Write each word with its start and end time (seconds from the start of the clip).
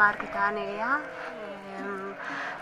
हमारे 0.00 0.18
पिता 0.20 0.50
ने 0.50 0.64
गया। 0.66 1.19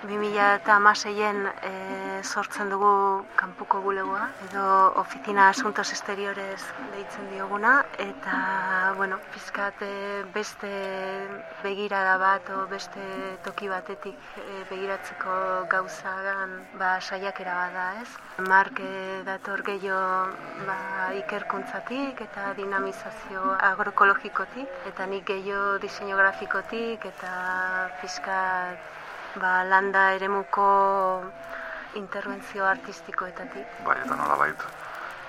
2006en 0.06 1.46
e, 1.46 1.50
eh, 1.62 2.22
sortzen 2.22 2.70
dugu 2.70 3.24
kanpuko 3.36 3.80
bulegoa, 3.82 4.28
edo 4.48 4.64
ofizina 5.00 5.48
asuntos 5.48 5.90
exteriores 5.90 6.62
deitzen 6.92 7.30
dioguna, 7.32 7.84
eta, 7.98 8.94
bueno, 8.96 9.18
pizkat 9.34 9.82
eh, 9.82 10.24
beste 10.34 10.70
begirada 11.62 12.16
bat, 12.18 12.50
o 12.54 12.66
beste 12.70 13.02
toki 13.44 13.68
batetik 13.68 14.18
e, 14.38 14.62
begiratzeko 14.70 15.66
gauzagan, 15.70 16.54
ba, 16.78 17.00
saiakera 17.00 17.54
bada, 17.54 17.88
ez? 18.02 18.08
Mark 18.46 18.82
dator 19.26 19.64
gehiago 19.66 20.30
ba, 20.66 20.78
ikerkuntzatik 21.18 22.22
eta 22.28 22.52
dinamizazio 22.58 23.56
agroekologikotik, 23.72 24.70
eta 24.92 25.06
nik 25.10 25.26
gehiago 25.26 25.78
diseinografikotik 25.82 27.10
eta 27.10 27.34
pizkat 28.00 28.94
ba, 29.36 29.64
landa 29.64 30.12
eremuko 30.16 30.66
interbentzio 31.96 32.66
artistikoetatik. 32.66 33.80
Bai, 33.86 33.96
eta 34.04 34.16
nola 34.16 34.36
bait, 34.40 34.64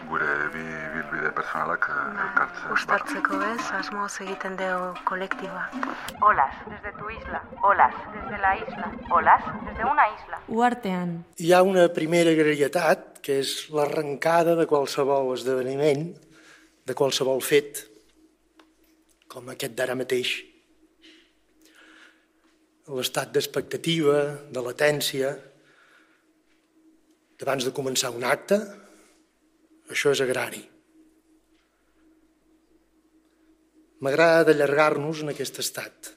gure 0.07 0.27
bi 0.53 0.63
bilbide 0.95 1.31
personalak 1.35 1.87
eh, 1.91 1.97
ba, 2.15 2.25
elkartzen. 2.27 2.71
Ustartzeko 2.75 3.41
ez, 3.49 3.65
asmoz 3.79 4.11
egiten 4.25 4.57
dugu 4.59 4.91
kolektiba. 5.09 5.67
Olas, 6.21 6.55
desde 6.69 6.93
tu 6.97 7.11
isla. 7.15 7.43
Olas, 7.63 7.95
desde 8.13 8.41
la 8.41 8.55
isla. 8.57 8.91
Olas, 9.11 9.43
desde 9.65 9.85
una 9.85 10.07
isla. 10.15 10.41
Uartean. 10.47 11.13
Hi 11.37 11.53
ha 11.53 11.63
una 11.63 11.87
primera 11.93 12.33
graietat, 12.37 13.19
que 13.21 13.41
és 13.43 13.69
l'arrencada 13.75 14.55
de 14.55 14.67
qualsevol 14.67 15.33
esdeveniment, 15.35 16.13
de 16.87 16.95
qualsevol 16.95 17.43
fet, 17.45 17.83
com 19.29 19.51
aquest 19.51 19.75
d'ara 19.77 19.97
mateix 19.99 20.48
l'estat 22.89 23.29
d'expectativa, 23.33 24.19
de 24.49 24.61
latència, 24.65 25.29
d'abans 27.39 27.67
de 27.67 27.73
començar 27.75 28.09
un 28.15 28.25
acte, 28.25 28.57
això 29.93 30.13
és 30.15 30.21
agrari. 30.25 30.61
M'agrada 34.01 34.47
d'allargar-nos 34.47 35.21
en 35.23 35.31
aquest 35.33 35.61
estat, 35.61 36.11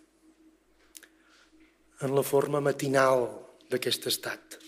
en 2.02 2.16
la 2.16 2.24
forma 2.26 2.62
matinal 2.64 3.26
d'aquest 3.70 4.08
estat. 4.10 4.58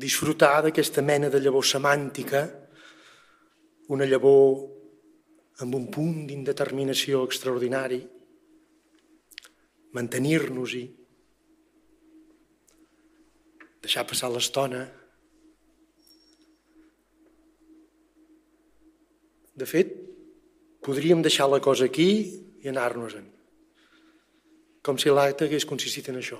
Disfrutar 0.00 0.62
d'aquesta 0.64 1.04
mena 1.04 1.28
de 1.30 1.40
llavor 1.40 1.66
semàntica, 1.66 2.46
una 3.94 4.06
llavor 4.08 5.60
amb 5.60 5.76
un 5.76 5.90
punt 5.92 6.24
d'indeterminació 6.28 7.24
extraordinari, 7.26 8.00
mantenir-nos-hi, 9.96 10.84
deixar 13.80 14.06
passar 14.06 14.30
l'estona. 14.30 14.84
De 19.56 19.66
fet, 19.68 19.92
podríem 20.84 21.24
deixar 21.24 21.48
la 21.50 21.60
cosa 21.64 21.88
aquí 21.90 22.10
i 22.60 22.70
anar-nos-en, 22.70 23.26
com 24.84 25.00
si 25.00 25.12
l'acte 25.12 25.48
hagués 25.48 25.68
consistit 25.68 26.08
en 26.12 26.20
això. 26.20 26.38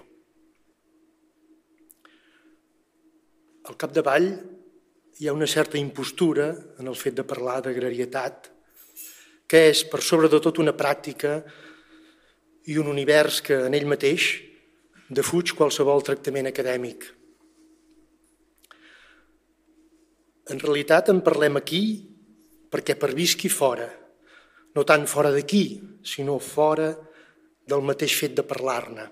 Al 3.68 3.76
capdavall 3.80 4.30
hi 5.20 5.28
ha 5.28 5.36
una 5.36 5.48
certa 5.50 5.78
impostura 5.78 6.48
en 6.80 6.88
el 6.88 6.96
fet 6.96 7.18
de 7.18 7.26
parlar 7.28 7.60
d'agrarietat, 7.64 8.48
que 9.50 9.66
és, 9.68 9.82
per 9.90 10.00
sobre 10.06 10.30
de 10.32 10.40
tot, 10.40 10.62
una 10.62 10.72
pràctica 10.76 11.40
i 12.68 12.76
un 12.78 12.90
univers 12.90 13.40
que 13.44 13.56
en 13.66 13.74
ell 13.76 13.88
mateix 13.88 14.26
defuig 15.08 15.54
qualsevol 15.56 16.04
tractament 16.06 16.50
acadèmic. 16.50 17.06
En 20.50 20.60
realitat 20.60 21.10
en 21.12 21.22
parlem 21.24 21.58
aquí 21.60 21.82
perquè 22.70 22.96
pervisqui 22.98 23.50
fora, 23.50 23.88
no 24.74 24.84
tant 24.86 25.06
fora 25.10 25.32
d'aquí, 25.34 25.64
sinó 26.06 26.38
fora 26.38 26.90
del 27.66 27.82
mateix 27.86 28.14
fet 28.18 28.36
de 28.38 28.44
parlar-ne. 28.46 29.06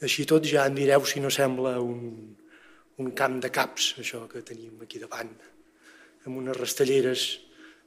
Així 0.00 0.24
tot 0.24 0.46
ja 0.46 0.64
en 0.66 0.78
direu 0.78 1.04
si 1.04 1.20
no 1.20 1.30
sembla 1.34 1.74
un, 1.82 2.30
un 3.02 3.10
camp 3.16 3.40
de 3.42 3.50
caps, 3.52 3.94
això 4.00 4.22
que 4.30 4.44
tenim 4.46 4.80
aquí 4.84 5.02
davant, 5.02 5.32
amb 6.24 6.40
unes 6.40 6.56
rastelleres 6.56 7.26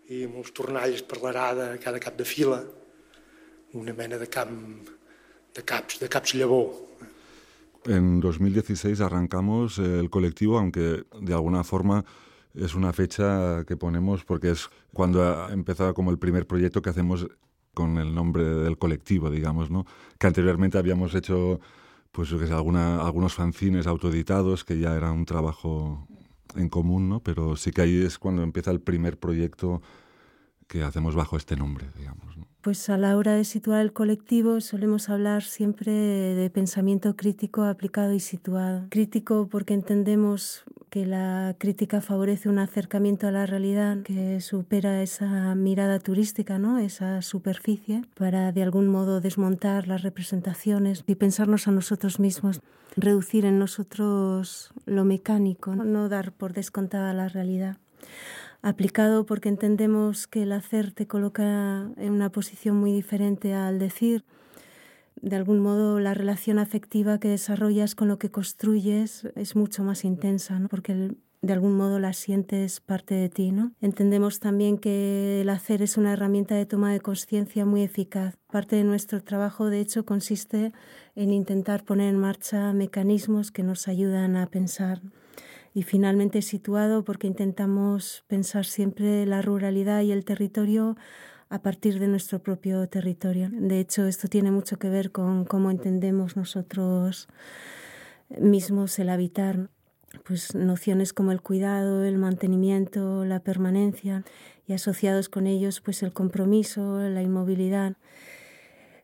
i 0.09 0.23
amb 0.27 0.41
els 0.41 0.51
tornalls 0.51 1.03
per 1.07 1.21
l'arada 1.23 1.73
a 1.73 1.79
cada 1.81 2.01
cap 2.03 2.17
de 2.19 2.25
fila, 2.27 2.59
una 3.73 3.93
mena 3.93 4.19
de 4.21 4.27
camp 4.27 4.57
de 5.53 5.63
caps, 5.63 5.99
de 6.01 6.09
caps 6.09 6.33
llavor. 6.35 6.73
En 7.85 8.19
2016 8.19 9.01
arrancamos 9.01 9.77
el 9.79 10.09
colectivo, 10.09 10.57
aunque 10.57 11.03
de 11.21 11.33
alguna 11.33 11.63
forma 11.63 12.05
es 12.53 12.75
una 12.75 12.93
fecha 12.93 13.65
que 13.65 13.77
ponemos 13.77 14.23
porque 14.23 14.51
es 14.51 14.69
cuando 14.93 15.23
ha 15.23 15.51
empezado 15.51 15.93
como 15.93 16.11
el 16.11 16.19
primer 16.19 16.47
proyecto 16.47 16.81
que 16.81 16.89
hacemos 16.89 17.27
con 17.73 17.97
el 17.97 18.13
nombre 18.13 18.43
del 18.43 18.77
colectivo, 18.77 19.29
digamos, 19.29 19.71
¿no? 19.71 19.85
Que 20.19 20.27
anteriormente 20.27 20.77
habíamos 20.77 21.15
hecho, 21.15 21.59
pues 22.11 22.29
que 22.29 22.53
alguna, 22.53 23.01
algunos 23.01 23.33
fanzines 23.33 23.87
autoeditados, 23.87 24.63
que 24.63 24.79
ya 24.79 24.95
era 24.95 25.11
un 25.11 25.25
trabajo 25.25 26.07
en 26.55 26.69
común, 26.69 27.09
¿no? 27.09 27.21
Pero 27.21 27.55
sí 27.55 27.71
que 27.71 27.81
ahí 27.81 28.03
es 28.03 28.17
cuando 28.19 28.43
empieza 28.43 28.71
el 28.71 28.81
primer 28.81 29.17
proyecto 29.17 29.81
que 30.73 30.81
hacemos 30.81 31.13
bajo 31.13 31.37
este 31.37 31.55
nombre, 31.55 31.85
digamos. 31.95 32.35
Pues 32.61 32.89
a 32.89 32.97
la 32.97 33.15
hora 33.15 33.33
de 33.33 33.43
situar 33.43 33.81
el 33.81 33.93
colectivo 33.93 34.59
solemos 34.59 35.07
hablar 35.09 35.43
siempre 35.43 35.91
de 35.91 36.49
pensamiento 36.49 37.15
crítico 37.15 37.63
aplicado 37.63 38.11
y 38.13 38.19
situado. 38.19 38.87
Crítico 38.89 39.47
porque 39.51 39.75
entendemos 39.75 40.63
que 40.89 41.05
la 41.05 41.55
crítica 41.59 42.01
favorece 42.01 42.49
un 42.49 42.57
acercamiento 42.57 43.27
a 43.27 43.31
la 43.31 43.45
realidad 43.45 44.01
que 44.01 44.41
supera 44.41 45.03
esa 45.03 45.53
mirada 45.53 45.99
turística, 45.99 46.57
¿no? 46.57 46.79
esa 46.79 47.21
superficie, 47.21 48.01
para 48.15 48.51
de 48.51 48.63
algún 48.63 48.87
modo 48.87 49.21
desmontar 49.21 49.87
las 49.87 50.01
representaciones 50.01 51.03
y 51.05 51.13
pensarnos 51.15 51.67
a 51.67 51.71
nosotros 51.71 52.19
mismos, 52.19 52.61
reducir 52.95 53.45
en 53.45 53.59
nosotros 53.59 54.73
lo 54.85 55.05
mecánico, 55.05 55.75
no 55.75 56.09
dar 56.09 56.31
por 56.31 56.53
descontada 56.53 57.13
la 57.13 57.27
realidad 57.27 57.77
aplicado 58.63 59.25
porque 59.25 59.49
entendemos 59.49 60.25
que 60.25 60.43
el 60.43 60.53
hacer 60.53 60.91
te 60.91 61.05
coloca 61.05 61.91
en 61.97 62.13
una 62.13 62.31
posición 62.31 62.77
muy 62.77 62.91
diferente 62.91 63.53
al 63.53 63.77
decir. 63.77 64.25
De 65.21 65.35
algún 65.35 65.59
modo 65.59 65.99
la 65.99 66.13
relación 66.13 66.57
afectiva 66.57 67.19
que 67.19 67.27
desarrollas 67.27 67.93
con 67.93 68.07
lo 68.07 68.17
que 68.17 68.31
construyes 68.31 69.27
es 69.35 69.55
mucho 69.55 69.83
más 69.83 70.05
intensa, 70.05 70.57
¿no? 70.59 70.69
porque 70.69 71.11
de 71.41 71.53
algún 71.53 71.75
modo 71.75 71.99
la 71.99 72.13
sientes 72.13 72.79
parte 72.79 73.15
de 73.15 73.27
ti. 73.27 73.51
¿no? 73.51 73.73
Entendemos 73.81 74.39
también 74.39 74.77
que 74.77 75.41
el 75.41 75.49
hacer 75.49 75.81
es 75.81 75.97
una 75.97 76.13
herramienta 76.13 76.55
de 76.55 76.65
toma 76.65 76.93
de 76.93 77.01
conciencia 77.01 77.65
muy 77.65 77.83
eficaz. 77.83 78.37
Parte 78.49 78.77
de 78.77 78.85
nuestro 78.85 79.21
trabajo, 79.21 79.69
de 79.69 79.81
hecho, 79.81 80.05
consiste 80.05 80.71
en 81.15 81.33
intentar 81.33 81.83
poner 81.83 82.09
en 82.09 82.19
marcha 82.19 82.71
mecanismos 82.71 83.51
que 83.51 83.63
nos 83.63 83.89
ayudan 83.89 84.37
a 84.37 84.47
pensar 84.47 85.01
y 85.73 85.83
finalmente 85.83 86.41
situado 86.41 87.03
porque 87.03 87.27
intentamos 87.27 88.23
pensar 88.27 88.65
siempre 88.65 89.25
la 89.25 89.41
ruralidad 89.41 90.01
y 90.01 90.11
el 90.11 90.25
territorio 90.25 90.95
a 91.49 91.61
partir 91.61 91.99
de 91.99 92.07
nuestro 92.07 92.39
propio 92.39 92.87
territorio. 92.87 93.49
De 93.51 93.79
hecho, 93.79 94.05
esto 94.05 94.27
tiene 94.27 94.51
mucho 94.51 94.77
que 94.77 94.89
ver 94.89 95.11
con 95.11 95.45
cómo 95.45 95.71
entendemos 95.71 96.35
nosotros 96.35 97.27
mismos 98.39 98.97
el 98.99 99.09
habitar, 99.09 99.69
pues 100.23 100.55
nociones 100.55 101.13
como 101.13 101.31
el 101.31 101.41
cuidado, 101.41 102.03
el 102.03 102.17
mantenimiento, 102.17 103.25
la 103.25 103.39
permanencia 103.39 104.23
y 104.67 104.73
asociados 104.73 105.29
con 105.29 105.47
ellos 105.47 105.81
pues 105.81 106.03
el 106.03 106.13
compromiso, 106.13 106.99
la 106.99 107.21
inmovilidad 107.21 107.97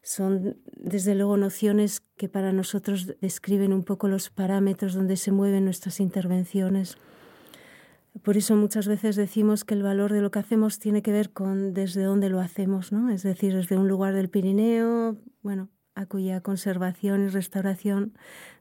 son 0.01 0.57
desde 0.75 1.15
luego 1.15 1.37
nociones 1.37 2.01
que 2.17 2.29
para 2.29 2.53
nosotros 2.53 3.15
describen 3.21 3.73
un 3.73 3.83
poco 3.83 4.07
los 4.07 4.29
parámetros 4.29 4.93
donde 4.93 5.17
se 5.17 5.31
mueven 5.31 5.65
nuestras 5.65 5.99
intervenciones. 5.99 6.97
Por 8.23 8.37
eso 8.37 8.55
muchas 8.55 8.87
veces 8.87 9.15
decimos 9.15 9.63
que 9.63 9.75
el 9.75 9.83
valor 9.83 10.11
de 10.11 10.21
lo 10.21 10.31
que 10.31 10.39
hacemos 10.39 10.79
tiene 10.79 11.01
que 11.01 11.11
ver 11.11 11.31
con 11.31 11.73
desde 11.73 12.03
dónde 12.03 12.29
lo 12.29 12.39
hacemos, 12.39 12.91
¿no? 12.91 13.09
Es 13.09 13.23
decir, 13.23 13.53
desde 13.53 13.77
un 13.77 13.87
lugar 13.87 14.13
del 14.13 14.29
Pirineo, 14.29 15.17
bueno, 15.41 15.69
a 15.95 16.05
cuya 16.05 16.41
conservación 16.41 17.25
y 17.25 17.27
restauración 17.27 18.13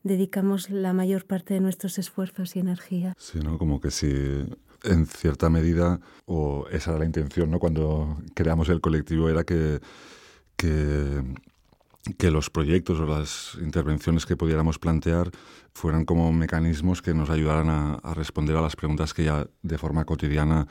dedicamos 0.03 0.71
la 0.71 0.93
mayor 0.93 1.25
parte 1.25 1.55
de 1.55 1.61
nuestros 1.61 1.99
esfuerzos 1.99 2.57
y 2.57 2.61
energía. 2.61 3.15
Sí. 3.17 3.39
Como 3.59 3.81
que 3.81 3.91
si 3.91 4.45
en 4.85 5.07
cierta 5.07 5.51
medida, 5.51 6.01
o 6.25 6.67
esa 6.71 6.91
era 6.91 7.01
la 7.01 7.07
intención, 7.07 7.51
¿no? 7.51 7.59
Cuando 7.59 8.19
creamos 8.35 8.69
el 8.69 8.81
colectivo, 8.81 9.29
era 9.29 9.45
que 9.45 9.81
que, 10.59 11.23
que 12.19 12.31
los 12.31 12.51
proyectos 12.51 13.01
o 13.01 13.07
las 13.07 13.57
intervenciones 13.63 14.27
que 14.27 14.37
pudiéramos 14.37 14.79
plantear 14.79 15.31
fueran 15.73 16.05
como 16.05 16.31
mecanismos 16.33 17.01
que 17.01 17.15
nos 17.15 17.31
ayudaran 17.31 17.71
a, 17.71 17.95
a 17.95 18.13
responder 18.13 18.57
a 18.57 18.61
las 18.61 18.77
preguntas 18.77 19.15
que 19.15 19.25
ya 19.25 19.47
de 19.63 19.79
forma 19.79 20.05
cotidiana 20.05 20.67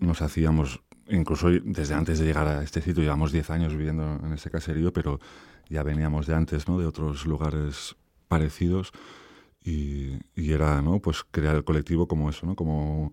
nos 0.00 0.22
hacíamos 0.22 0.80
incluso 1.08 1.48
desde 1.50 1.94
antes 1.94 2.18
de 2.18 2.26
llegar 2.26 2.48
a 2.48 2.62
este 2.62 2.80
sitio, 2.80 3.02
llevamos 3.02 3.32
10 3.32 3.50
años 3.50 3.74
viviendo 3.74 4.20
en 4.24 4.32
este 4.32 4.50
caserío, 4.50 4.92
pero 4.92 5.20
ya 5.68 5.82
veníamos 5.82 6.26
de 6.26 6.34
antes, 6.34 6.68
¿no? 6.68 6.78
De 6.78 6.86
otros 6.86 7.26
lugares 7.26 7.96
parecidos 8.28 8.92
y, 9.62 10.18
y 10.34 10.52
era, 10.52 10.80
¿no? 10.82 11.00
Pues 11.00 11.24
crear 11.30 11.56
el 11.56 11.64
colectivo 11.64 12.08
como 12.08 12.30
eso, 12.30 12.46
¿no? 12.46 12.54
Como 12.54 13.12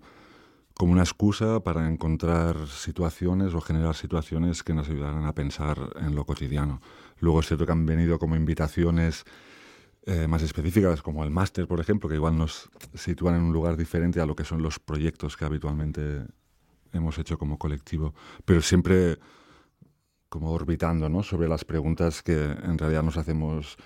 como 0.74 0.94
una 0.94 1.04
excusa 1.04 1.60
para 1.62 1.88
encontrar 1.88 2.68
situaciones 2.68 3.54
o 3.54 3.62
generar 3.62 3.96
situaciones 3.96 4.64
que 4.64 4.74
nos 4.74 4.90
ayudaran 4.90 5.26
a 5.26 5.34
pensar 5.34 5.78
en 6.00 6.16
lo 6.16 6.26
cotidiano. 6.26 6.82
Luego 7.20 7.40
es 7.40 7.48
cierto 7.48 7.66
que 7.66 7.72
han 7.72 7.86
venido 7.86 8.18
como 8.20 8.36
invitaciones 8.36 9.26
eh, 10.04 10.28
más 10.28 10.42
específicas, 10.42 11.02
como 11.02 11.24
el 11.24 11.30
máster, 11.30 11.68
por 11.68 11.80
ejemplo, 11.80 12.10
que 12.10 12.16
igual 12.16 12.38
nos 12.38 12.70
sitúan 12.96 13.36
en 13.36 13.44
un 13.44 13.54
lugar 13.54 13.78
diferente 13.78 14.20
a 14.20 14.26
lo 14.26 14.36
que 14.36 14.44
son 14.44 14.64
los 14.64 14.80
proyectos 14.80 15.38
que 15.38 15.46
habitualmente 15.46 16.26
hemos 16.92 17.18
hecho 17.20 17.38
como 17.38 17.58
colectivo, 17.58 18.14
pero 18.44 18.62
siempre 18.62 19.20
como 20.28 20.52
orbitando 20.52 21.10
¿no? 21.10 21.24
sobre 21.24 21.48
las 21.48 21.66
preguntas 21.66 22.24
que 22.24 22.34
en 22.34 22.78
realidad 22.78 23.04
nos 23.04 23.18
hacemos 23.18 23.78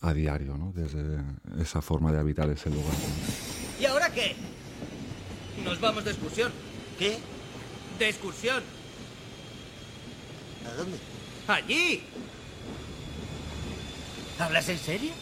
a 0.00 0.12
diario, 0.12 0.56
¿no? 0.56 0.72
desde 0.74 1.22
esa 1.58 1.80
forma 1.80 2.12
de 2.12 2.18
habitar 2.18 2.50
ese 2.50 2.68
lugar. 2.68 2.94
¿Y 3.80 3.84
ahora 3.86 4.12
qué? 4.12 4.36
Nos 5.68 5.80
vamos 5.80 6.02
de 6.02 6.12
excursión. 6.12 6.50
¿Qué? 6.98 7.18
¡De 7.98 8.08
excursión! 8.08 8.62
¿A 10.66 10.70
dónde? 10.78 10.98
¡Allí! 11.46 12.02
¿Hablas 14.38 14.66
en 14.70 14.78
serio? 14.78 15.12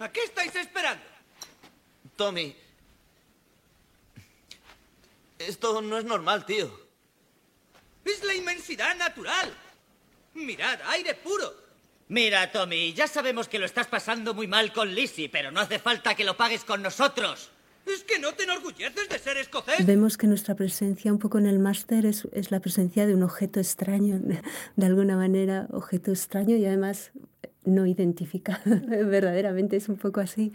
¿A 0.00 0.08
qué 0.08 0.20
estáis 0.24 0.56
esperando? 0.56 1.13
Tommy. 2.16 2.54
Esto 5.38 5.82
no 5.82 5.98
es 5.98 6.04
normal, 6.04 6.46
tío. 6.46 6.70
Es 8.04 8.22
la 8.24 8.34
inmensidad 8.34 8.96
natural. 8.96 9.52
Mirad, 10.34 10.80
aire 10.88 11.14
puro. 11.14 11.52
Mira, 12.08 12.50
Tommy, 12.52 12.92
ya 12.92 13.08
sabemos 13.08 13.48
que 13.48 13.58
lo 13.58 13.64
estás 13.64 13.86
pasando 13.86 14.34
muy 14.34 14.46
mal 14.46 14.72
con 14.72 14.94
Lizzie, 14.94 15.28
pero 15.28 15.50
no 15.50 15.60
hace 15.60 15.78
falta 15.78 16.14
que 16.14 16.24
lo 16.24 16.36
pagues 16.36 16.64
con 16.64 16.82
nosotros. 16.82 17.50
¿Es 17.86 18.02
que 18.04 18.18
no 18.18 18.32
te 18.32 18.44
enorgulleces 18.44 19.08
de 19.08 19.18
ser 19.18 19.36
escocés? 19.36 19.84
Vemos 19.84 20.16
que 20.16 20.26
nuestra 20.26 20.54
presencia 20.54 21.12
un 21.12 21.18
poco 21.18 21.38
en 21.38 21.46
el 21.46 21.58
máster 21.58 22.06
es, 22.06 22.26
es 22.32 22.50
la 22.50 22.60
presencia 22.60 23.06
de 23.06 23.14
un 23.14 23.22
objeto 23.22 23.60
extraño, 23.60 24.18
de 24.76 24.86
alguna 24.86 25.16
manera, 25.16 25.66
objeto 25.70 26.10
extraño 26.10 26.56
y 26.56 26.64
además 26.64 27.12
no 27.64 27.86
identificado. 27.86 28.60
Verdaderamente 28.88 29.76
es 29.76 29.88
un 29.88 29.96
poco 29.96 30.20
así. 30.20 30.52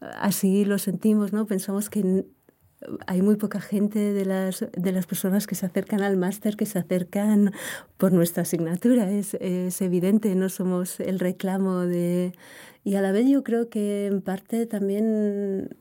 Así 0.00 0.64
lo 0.64 0.78
sentimos, 0.78 1.32
¿no? 1.32 1.46
Pensamos 1.46 1.90
que 1.90 2.24
hay 3.06 3.22
muy 3.22 3.36
poca 3.36 3.60
gente 3.60 4.12
de 4.12 4.24
las, 4.24 4.64
de 4.72 4.92
las 4.92 5.06
personas 5.06 5.46
que 5.46 5.54
se 5.54 5.66
acercan 5.66 6.00
al 6.00 6.16
máster, 6.16 6.56
que 6.56 6.66
se 6.66 6.78
acercan 6.78 7.52
por 7.96 8.12
nuestra 8.12 8.42
asignatura. 8.42 9.10
Es, 9.10 9.34
es 9.34 9.80
evidente, 9.82 10.34
no 10.34 10.48
somos 10.48 11.00
el 11.00 11.18
reclamo 11.18 11.80
de... 11.80 12.32
Y 12.84 12.94
a 12.94 13.02
la 13.02 13.12
vez 13.12 13.28
yo 13.28 13.42
creo 13.42 13.68
que 13.68 14.06
en 14.06 14.22
parte 14.22 14.66
también 14.66 15.76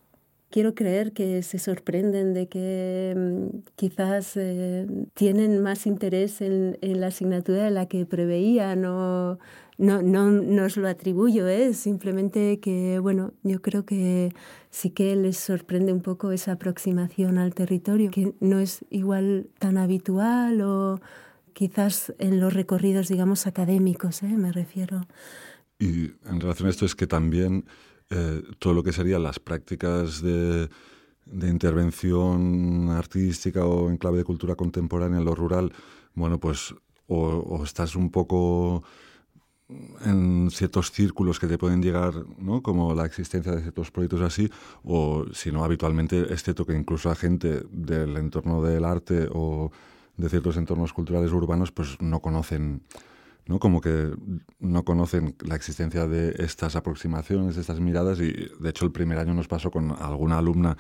quiero 0.50 0.76
creer 0.76 1.14
que 1.14 1.44
se 1.44 1.60
sorprenden 1.60 2.34
de 2.34 2.48
que 2.48 3.14
mm, 3.16 3.58
quizás 3.76 4.34
eh, 4.36 4.88
tienen 5.14 5.62
más 5.62 5.86
interés 5.86 6.42
en, 6.42 6.78
en, 6.82 7.02
la 7.02 7.08
asignatura 7.08 7.64
de 7.64 7.72
la 7.72 7.88
que 7.88 8.06
preveían 8.06 8.86
o 8.86 9.40
no, 9.78 10.02
no, 10.02 10.32
no 10.32 10.66
os 10.66 10.76
lo 10.78 10.88
atribuyo, 10.88 11.48
¿eh? 11.48 11.74
simplemente 11.74 12.60
que, 12.60 12.98
bueno, 13.00 13.34
yo 13.44 13.62
creo 13.62 13.86
que 13.86 14.34
sí 14.72 14.90
que 14.90 15.16
les 15.16 15.38
sorprende 15.38 15.94
un 15.94 16.02
poco 16.02 16.32
esa 16.32 16.54
aproximación 16.54 17.38
al 17.38 17.54
territorio, 17.54 18.10
que 18.10 18.34
no 18.40 18.60
es 18.60 18.86
igual 18.90 19.50
tan 19.60 19.78
habitual 19.78 20.62
o 20.62 21.00
quizás 21.54 22.14
en 22.18 22.40
los 22.40 22.54
recorridos, 22.54 23.08
digamos, 23.08 23.46
académicos, 23.46 24.24
¿eh? 24.24 24.36
me 24.36 24.52
refiero. 24.52 25.08
Y 25.80 26.12
en 26.26 26.40
relación 26.40 26.68
a 26.68 26.72
esto 26.72 26.86
es 26.86 26.96
que 26.96 27.06
también 27.06 27.66
eh, 28.10 28.42
todo 28.60 28.74
lo 28.74 28.84
que 28.84 28.94
serían 28.94 29.24
las 29.24 29.40
prácticas 29.40 30.22
de, 30.22 30.70
de 31.26 31.48
intervención 31.50 32.90
artística 32.90 33.66
o 33.66 33.90
en 33.90 33.98
clave 33.98 34.20
de 34.20 34.24
cultura 34.24 34.56
contemporánea 34.56 35.20
en 35.20 35.26
lo 35.26 35.36
rural, 35.36 35.74
bueno, 36.14 36.40
pues 36.40 36.74
o, 37.08 37.64
estás 37.64 37.96
un 37.96 38.12
poco 38.12 38.84
en 40.06 40.50
ciertos 40.50 40.92
círculos 40.92 41.40
que 41.40 41.48
te 41.48 41.58
pueden 41.58 41.82
llegar, 41.82 42.14
¿no? 42.38 42.62
como 42.62 42.94
la 42.94 43.06
existencia 43.06 43.52
de 43.52 43.62
ciertos 43.62 43.92
proyectos 43.92 44.22
así, 44.22 44.50
o 44.84 45.26
si 45.34 45.52
no, 45.52 45.64
habitualmente 45.64 46.34
es 46.34 46.44
cierto 46.44 46.66
que 46.66 46.74
incluso 46.74 47.10
a 47.10 47.16
gente 47.16 47.64
del 47.70 48.16
entorno 48.16 48.64
del 48.64 48.86
arte 48.86 49.28
o 49.32 49.72
de 50.16 50.30
ciertos 50.30 50.56
entornos 50.58 50.94
culturales 50.94 51.32
urbanos, 51.32 51.72
pues 51.72 52.02
no 52.02 52.22
conocen, 52.22 52.82
¿no? 53.48 53.60
como 53.60 53.82
que 53.82 54.12
no 54.60 54.84
conocen 54.84 55.36
la 55.46 55.56
existencia 55.56 56.08
de 56.08 56.36
estas 56.40 56.76
aproximaciones, 56.76 57.58
estas 57.58 57.80
miradas, 57.80 58.20
y 58.20 58.34
de 58.60 58.70
hecho 58.70 58.86
el 58.86 58.92
primer 58.92 59.18
año 59.20 59.34
nos 59.34 59.48
pasó 59.48 59.72
con 59.72 59.92
alguna 59.92 60.38
alumna 60.38 60.78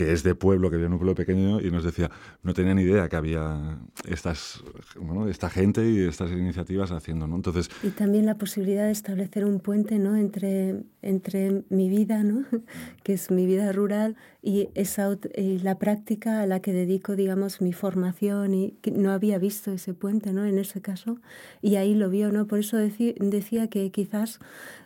que 0.00 0.12
es 0.12 0.22
de 0.22 0.34
pueblo, 0.34 0.70
que 0.70 0.76
vive 0.76 0.86
en 0.86 0.94
un 0.94 0.98
pueblo 0.98 1.14
pequeño, 1.14 1.60
y 1.60 1.70
nos 1.70 1.84
decía, 1.84 2.10
no 2.42 2.54
tenía 2.54 2.72
ni 2.72 2.80
idea 2.80 3.06
que 3.10 3.16
había 3.16 3.78
estas, 4.08 4.64
bueno, 4.98 5.28
esta 5.28 5.50
gente 5.50 5.90
y 5.90 6.08
estas 6.08 6.30
iniciativas 6.30 6.90
haciendo, 6.90 7.26
¿no? 7.26 7.36
Entonces... 7.36 7.68
Y 7.82 7.90
también 7.90 8.24
la 8.24 8.38
posibilidad 8.38 8.86
de 8.86 8.92
establecer 8.92 9.44
un 9.44 9.60
puente, 9.60 9.98
¿no? 9.98 10.16
Entre, 10.16 10.84
entre 11.02 11.64
mi 11.68 11.90
vida, 11.90 12.22
¿no? 12.22 12.46
que 13.02 13.12
es 13.12 13.30
mi 13.30 13.44
vida 13.44 13.72
rural, 13.72 14.16
y, 14.42 14.70
esa, 14.74 15.18
y 15.36 15.58
la 15.58 15.78
práctica 15.78 16.40
a 16.40 16.46
la 16.46 16.60
que 16.60 16.72
dedico, 16.72 17.14
digamos, 17.14 17.60
mi 17.60 17.74
formación, 17.74 18.54
y 18.54 18.70
que 18.80 18.92
no 18.92 19.12
había 19.12 19.38
visto 19.38 19.70
ese 19.70 19.92
puente, 19.92 20.32
¿no? 20.32 20.46
En 20.46 20.58
ese 20.58 20.80
caso, 20.80 21.18
y 21.60 21.76
ahí 21.76 21.94
lo 21.94 22.08
vio, 22.08 22.32
¿no? 22.32 22.46
Por 22.46 22.60
eso 22.60 22.78
decía 22.78 23.68
que 23.68 23.90
quizás 23.90 24.40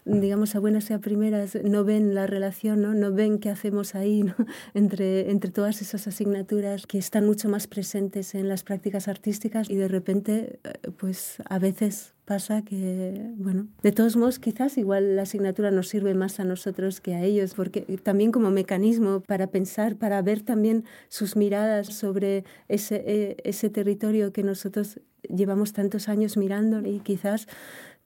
digamos, 0.04 0.54
a 0.54 0.58
buenas 0.60 0.90
y 0.90 0.92
a 0.92 0.98
primeras 0.98 1.56
no 1.64 1.84
ven 1.84 2.14
la 2.14 2.26
relación, 2.26 2.82
no, 2.82 2.94
no 2.94 3.12
ven 3.12 3.38
qué 3.38 3.50
hacemos 3.50 3.94
ahí 3.94 4.22
¿no? 4.22 4.34
entre, 4.74 5.03
entre 5.30 5.50
todas 5.50 5.82
esas 5.82 6.06
asignaturas 6.06 6.86
que 6.86 6.98
están 6.98 7.26
mucho 7.26 7.48
más 7.48 7.66
presentes 7.66 8.34
en 8.34 8.48
las 8.48 8.62
prácticas 8.62 9.08
artísticas 9.08 9.70
y 9.70 9.76
de 9.76 9.88
repente, 9.88 10.60
eh, 10.64 10.90
pues 10.96 11.36
a 11.48 11.58
veces 11.58 12.14
pasa 12.24 12.62
que, 12.62 13.32
bueno, 13.36 13.68
de 13.82 13.92
todos 13.92 14.16
modos 14.16 14.38
quizás 14.38 14.78
igual 14.78 15.16
la 15.16 15.22
asignatura 15.22 15.70
nos 15.70 15.88
sirve 15.88 16.14
más 16.14 16.40
a 16.40 16.44
nosotros 16.44 17.00
que 17.00 17.14
a 17.14 17.22
ellos, 17.22 17.54
porque 17.54 17.82
también 18.02 18.32
como 18.32 18.50
mecanismo 18.50 19.20
para 19.20 19.48
pensar, 19.48 19.96
para 19.96 20.22
ver 20.22 20.42
también 20.42 20.84
sus 21.08 21.36
miradas 21.36 21.88
sobre 21.88 22.44
ese, 22.68 23.02
eh, 23.06 23.36
ese 23.44 23.70
territorio 23.70 24.32
que 24.32 24.42
nosotros 24.42 25.00
llevamos 25.28 25.72
tantos 25.72 26.08
años 26.08 26.36
mirando 26.36 26.86
y 26.86 27.00
quizás 27.00 27.46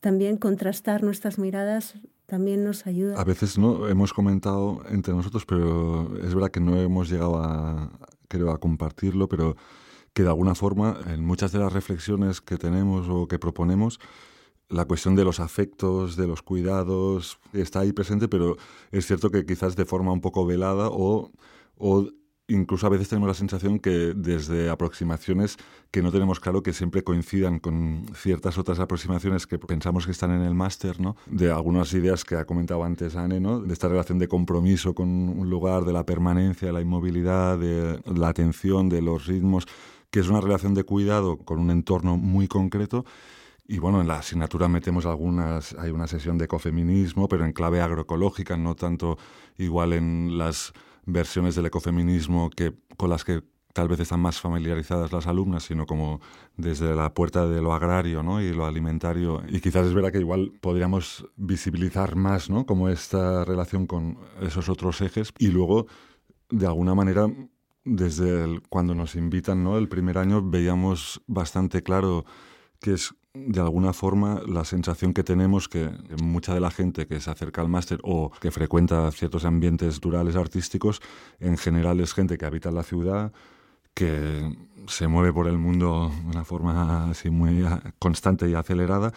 también 0.00 0.36
contrastar 0.36 1.02
nuestras 1.02 1.38
miradas 1.38 1.94
también 2.28 2.62
nos 2.62 2.86
ayuda. 2.86 3.18
A 3.18 3.24
veces 3.24 3.56
no 3.56 3.88
hemos 3.88 4.12
comentado 4.12 4.82
entre 4.90 5.14
nosotros, 5.14 5.46
pero 5.46 6.14
es 6.18 6.34
verdad 6.34 6.50
que 6.50 6.60
no 6.60 6.76
hemos 6.76 7.08
llegado 7.08 7.42
a, 7.42 7.90
creo, 8.28 8.50
a 8.50 8.58
compartirlo, 8.58 9.28
pero 9.28 9.56
que 10.12 10.24
de 10.24 10.28
alguna 10.28 10.54
forma 10.54 11.00
en 11.06 11.24
muchas 11.24 11.52
de 11.52 11.58
las 11.58 11.72
reflexiones 11.72 12.42
que 12.42 12.58
tenemos 12.58 13.08
o 13.08 13.26
que 13.28 13.38
proponemos, 13.38 13.98
la 14.68 14.84
cuestión 14.84 15.16
de 15.16 15.24
los 15.24 15.40
afectos, 15.40 16.16
de 16.16 16.26
los 16.26 16.42
cuidados, 16.42 17.38
está 17.54 17.80
ahí 17.80 17.94
presente, 17.94 18.28
pero 18.28 18.58
es 18.90 19.06
cierto 19.06 19.30
que 19.30 19.46
quizás 19.46 19.74
de 19.74 19.86
forma 19.86 20.12
un 20.12 20.20
poco 20.20 20.44
velada 20.44 20.88
o, 20.90 21.32
o 21.78 22.10
incluso 22.48 22.86
a 22.86 22.90
veces 22.90 23.08
tenemos 23.08 23.28
la 23.28 23.34
sensación 23.34 23.78
que 23.78 24.14
desde 24.16 24.70
aproximaciones 24.70 25.58
que 25.90 26.02
no 26.02 26.10
tenemos 26.10 26.40
claro 26.40 26.62
que 26.62 26.72
siempre 26.72 27.04
coincidan 27.04 27.58
con 27.58 28.06
ciertas 28.14 28.56
otras 28.56 28.78
aproximaciones 28.80 29.46
que 29.46 29.58
pensamos 29.58 30.06
que 30.06 30.12
están 30.12 30.30
en 30.30 30.42
el 30.42 30.54
máster, 30.54 30.98
¿no? 30.98 31.16
De 31.26 31.50
algunas 31.50 31.92
ideas 31.92 32.24
que 32.24 32.36
ha 32.36 32.46
comentado 32.46 32.84
antes 32.84 33.16
Anne, 33.16 33.38
¿no? 33.38 33.60
De 33.60 33.72
esta 33.72 33.88
relación 33.88 34.18
de 34.18 34.28
compromiso 34.28 34.94
con 34.94 35.08
un 35.08 35.48
lugar, 35.50 35.84
de 35.84 35.92
la 35.92 36.04
permanencia, 36.04 36.72
la 36.72 36.80
inmovilidad, 36.80 37.58
de 37.58 38.00
la 38.06 38.28
atención, 38.28 38.88
de 38.88 39.02
los 39.02 39.26
ritmos, 39.26 39.66
que 40.10 40.20
es 40.20 40.28
una 40.28 40.40
relación 40.40 40.72
de 40.72 40.84
cuidado 40.84 41.36
con 41.36 41.58
un 41.58 41.70
entorno 41.70 42.16
muy 42.16 42.48
concreto. 42.48 43.04
Y 43.66 43.78
bueno, 43.78 44.00
en 44.00 44.08
la 44.08 44.18
asignatura 44.18 44.68
metemos 44.68 45.04
algunas, 45.04 45.74
hay 45.74 45.90
una 45.90 46.06
sesión 46.06 46.38
de 46.38 46.46
ecofeminismo, 46.46 47.28
pero 47.28 47.44
en 47.44 47.52
clave 47.52 47.82
agroecológica, 47.82 48.56
no 48.56 48.74
tanto 48.74 49.18
igual 49.58 49.92
en 49.92 50.38
las 50.38 50.72
versiones 51.08 51.56
del 51.56 51.66
ecofeminismo 51.66 52.50
que, 52.50 52.74
con 52.96 53.10
las 53.10 53.24
que 53.24 53.42
tal 53.72 53.88
vez 53.88 54.00
están 54.00 54.20
más 54.20 54.40
familiarizadas 54.40 55.12
las 55.12 55.26
alumnas, 55.26 55.64
sino 55.64 55.86
como 55.86 56.20
desde 56.56 56.94
la 56.94 57.14
puerta 57.14 57.46
de 57.46 57.62
lo 57.62 57.72
agrario 57.72 58.22
¿no? 58.22 58.40
y 58.40 58.52
lo 58.52 58.66
alimentario. 58.66 59.42
Y 59.48 59.60
quizás 59.60 59.86
es 59.86 59.94
verdad 59.94 60.12
que 60.12 60.18
igual 60.18 60.52
podríamos 60.60 61.26
visibilizar 61.36 62.16
más 62.16 62.50
¿no? 62.50 62.66
como 62.66 62.88
esta 62.88 63.44
relación 63.44 63.86
con 63.86 64.18
esos 64.42 64.68
otros 64.68 65.00
ejes 65.00 65.32
y 65.38 65.48
luego, 65.48 65.86
de 66.50 66.66
alguna 66.66 66.94
manera, 66.94 67.26
desde 67.84 68.60
cuando 68.68 68.94
nos 68.94 69.14
invitan, 69.14 69.64
¿no? 69.64 69.78
El 69.78 69.88
primer 69.88 70.18
año 70.18 70.42
veíamos 70.42 71.22
bastante 71.26 71.82
claro 71.82 72.26
que 72.80 72.94
es 72.94 73.14
de 73.34 73.60
alguna 73.60 73.92
forma 73.92 74.40
la 74.46 74.64
sensación 74.64 75.14
que 75.14 75.22
tenemos 75.22 75.68
que 75.68 75.90
mucha 76.22 76.54
de 76.54 76.60
la 76.60 76.70
gente 76.70 77.06
que 77.06 77.20
se 77.20 77.30
acerca 77.30 77.60
al 77.60 77.68
máster 77.68 78.00
o 78.02 78.30
que 78.40 78.50
frecuenta 78.50 79.10
ciertos 79.12 79.44
ambientes 79.44 80.00
durales 80.00 80.36
artísticos, 80.36 81.00
en 81.38 81.56
general 81.56 82.00
es 82.00 82.14
gente 82.14 82.36
que 82.38 82.46
habita 82.46 82.70
en 82.70 82.74
la 82.74 82.82
ciudad, 82.82 83.32
que 83.94 84.56
se 84.86 85.08
mueve 85.08 85.32
por 85.32 85.48
el 85.48 85.58
mundo 85.58 86.10
de 86.24 86.30
una 86.30 86.44
forma 86.44 87.10
así 87.10 87.30
muy 87.30 87.64
constante 87.98 88.48
y 88.48 88.54
acelerada 88.54 89.12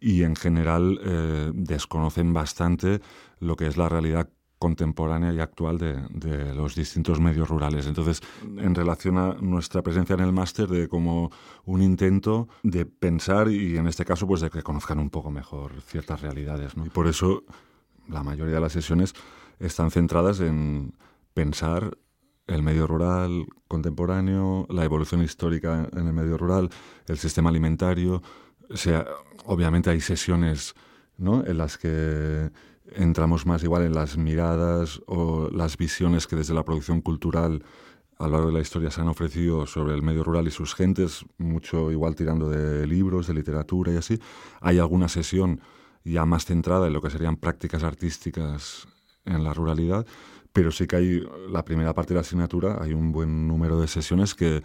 y 0.00 0.22
en 0.22 0.34
general 0.34 0.98
eh, 1.04 1.50
desconocen 1.54 2.32
bastante 2.32 3.00
lo 3.38 3.56
que 3.56 3.66
es 3.66 3.76
la 3.76 3.88
realidad 3.88 4.30
contemporánea 4.60 5.32
y 5.32 5.40
actual 5.40 5.78
de, 5.78 6.54
los 6.54 6.74
distintos 6.74 7.18
medios 7.18 7.48
rurales. 7.48 7.86
Entonces, 7.86 8.20
en 8.42 8.74
relación 8.74 9.16
a 9.16 9.34
nuestra 9.40 9.80
presencia 9.80 10.14
en 10.14 10.20
el 10.20 10.32
máster, 10.32 10.68
de 10.68 10.86
como 10.86 11.30
un 11.64 11.80
intento 11.80 12.46
de 12.62 12.84
pensar 12.84 13.48
y 13.48 13.78
en 13.78 13.86
este 13.88 14.04
caso, 14.04 14.26
pues 14.26 14.42
de 14.42 14.50
que 14.50 14.62
conozcan 14.62 14.98
un 14.98 15.08
poco 15.08 15.30
mejor 15.30 15.80
ciertas 15.80 16.20
realidades. 16.20 16.76
¿no? 16.76 16.84
Y 16.84 16.90
por 16.90 17.06
eso 17.06 17.42
la 18.06 18.22
mayoría 18.22 18.56
de 18.56 18.60
las 18.60 18.72
sesiones 18.72 19.14
están 19.58 19.90
centradas 19.90 20.40
en 20.40 20.92
pensar 21.32 21.96
el 22.46 22.62
medio 22.62 22.86
rural 22.86 23.46
contemporáneo, 23.66 24.66
la 24.68 24.84
evolución 24.84 25.22
histórica 25.22 25.88
en 25.90 26.06
el 26.06 26.12
medio 26.12 26.36
rural, 26.36 26.68
el 27.06 27.16
sistema 27.16 27.48
alimentario. 27.48 28.22
O 28.68 28.76
sea, 28.76 29.06
obviamente 29.46 29.88
hay 29.88 30.02
sesiones 30.02 30.74
¿no? 31.16 31.46
en 31.46 31.56
las 31.56 31.78
que 31.78 32.50
entramos 32.94 33.46
más 33.46 33.62
igual 33.62 33.82
en 33.82 33.94
las 33.94 34.16
miradas 34.16 35.00
o 35.06 35.48
las 35.50 35.76
visiones 35.76 36.26
que 36.26 36.36
desde 36.36 36.54
la 36.54 36.64
producción 36.64 37.00
cultural 37.00 37.62
a 38.18 38.24
lo 38.24 38.32
largo 38.32 38.48
de 38.48 38.54
la 38.54 38.60
historia 38.60 38.90
se 38.90 39.00
han 39.00 39.08
ofrecido 39.08 39.66
sobre 39.66 39.94
el 39.94 40.02
medio 40.02 40.22
rural 40.22 40.46
y 40.46 40.50
sus 40.50 40.74
gentes, 40.74 41.24
mucho 41.38 41.90
igual 41.90 42.14
tirando 42.14 42.50
de 42.50 42.86
libros, 42.86 43.26
de 43.26 43.34
literatura 43.34 43.92
y 43.92 43.96
así. 43.96 44.20
Hay 44.60 44.78
alguna 44.78 45.08
sesión 45.08 45.60
ya 46.04 46.26
más 46.26 46.44
centrada 46.44 46.86
en 46.86 46.92
lo 46.92 47.00
que 47.00 47.08
serían 47.08 47.36
prácticas 47.36 47.82
artísticas 47.82 48.86
en 49.24 49.42
la 49.42 49.54
ruralidad, 49.54 50.06
pero 50.52 50.70
sí 50.70 50.86
que 50.86 50.96
hay 50.96 51.22
la 51.48 51.64
primera 51.64 51.94
parte 51.94 52.10
de 52.10 52.16
la 52.16 52.20
asignatura, 52.20 52.78
hay 52.80 52.92
un 52.92 53.10
buen 53.10 53.48
número 53.48 53.80
de 53.80 53.88
sesiones 53.88 54.34
que 54.34 54.62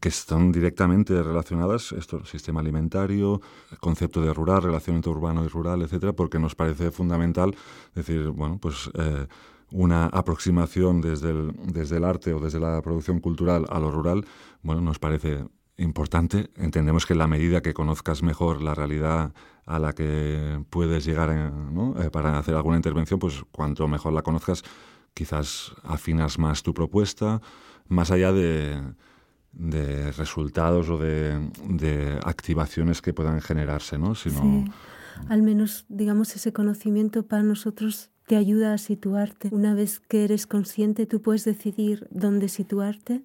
que 0.00 0.08
están 0.08 0.52
directamente 0.52 1.22
relacionadas, 1.22 1.92
esto, 1.92 2.24
sistema 2.24 2.60
alimentario, 2.60 3.40
concepto 3.80 4.20
de 4.20 4.32
rural, 4.32 4.62
relación 4.62 4.96
entre 4.96 5.10
urbano 5.10 5.44
y 5.44 5.48
rural, 5.48 5.82
etcétera, 5.82 6.12
porque 6.12 6.38
nos 6.38 6.54
parece 6.54 6.90
fundamental 6.90 7.54
decir, 7.94 8.28
bueno, 8.28 8.58
pues 8.58 8.90
eh, 8.94 9.26
una 9.70 10.06
aproximación 10.06 11.00
desde 11.00 11.30
el, 11.30 11.52
desde 11.72 11.96
el 11.96 12.04
arte 12.04 12.32
o 12.32 12.40
desde 12.40 12.60
la 12.60 12.80
producción 12.82 13.20
cultural 13.20 13.66
a 13.68 13.78
lo 13.80 13.90
rural, 13.90 14.24
bueno, 14.62 14.80
nos 14.80 14.98
parece 14.98 15.44
importante. 15.78 16.50
Entendemos 16.56 17.06
que 17.06 17.12
en 17.12 17.18
la 17.18 17.26
medida 17.26 17.60
que 17.60 17.74
conozcas 17.74 18.22
mejor 18.22 18.62
la 18.62 18.74
realidad 18.74 19.32
a 19.66 19.78
la 19.78 19.92
que 19.92 20.62
puedes 20.70 21.04
llegar 21.04 21.30
eh, 21.30 22.10
para 22.10 22.38
hacer 22.38 22.54
alguna 22.54 22.76
intervención, 22.76 23.18
pues 23.18 23.42
cuanto 23.50 23.88
mejor 23.88 24.12
la 24.12 24.22
conozcas, 24.22 24.62
quizás 25.12 25.72
afinas 25.82 26.38
más 26.38 26.62
tu 26.62 26.72
propuesta, 26.72 27.40
más 27.88 28.10
allá 28.10 28.32
de 28.32 28.80
de 29.58 30.12
resultados 30.12 30.88
o 30.90 30.98
de, 30.98 31.50
de, 31.68 32.20
activaciones 32.24 33.00
que 33.00 33.12
puedan 33.12 33.40
generarse, 33.40 33.98
¿no? 33.98 34.14
Sino... 34.14 34.40
Sí. 34.40 34.64
Al 35.28 35.42
menos, 35.42 35.86
digamos, 35.88 36.36
ese 36.36 36.52
conocimiento 36.52 37.24
para 37.24 37.42
nosotros 37.42 38.10
te 38.26 38.36
ayuda 38.36 38.74
a 38.74 38.78
situarte. 38.78 39.48
Una 39.50 39.74
vez 39.74 40.00
que 40.00 40.24
eres 40.24 40.46
consciente, 40.46 41.06
tú 41.06 41.22
puedes 41.22 41.44
decidir 41.44 42.06
dónde 42.10 42.48
situarte 42.48 43.22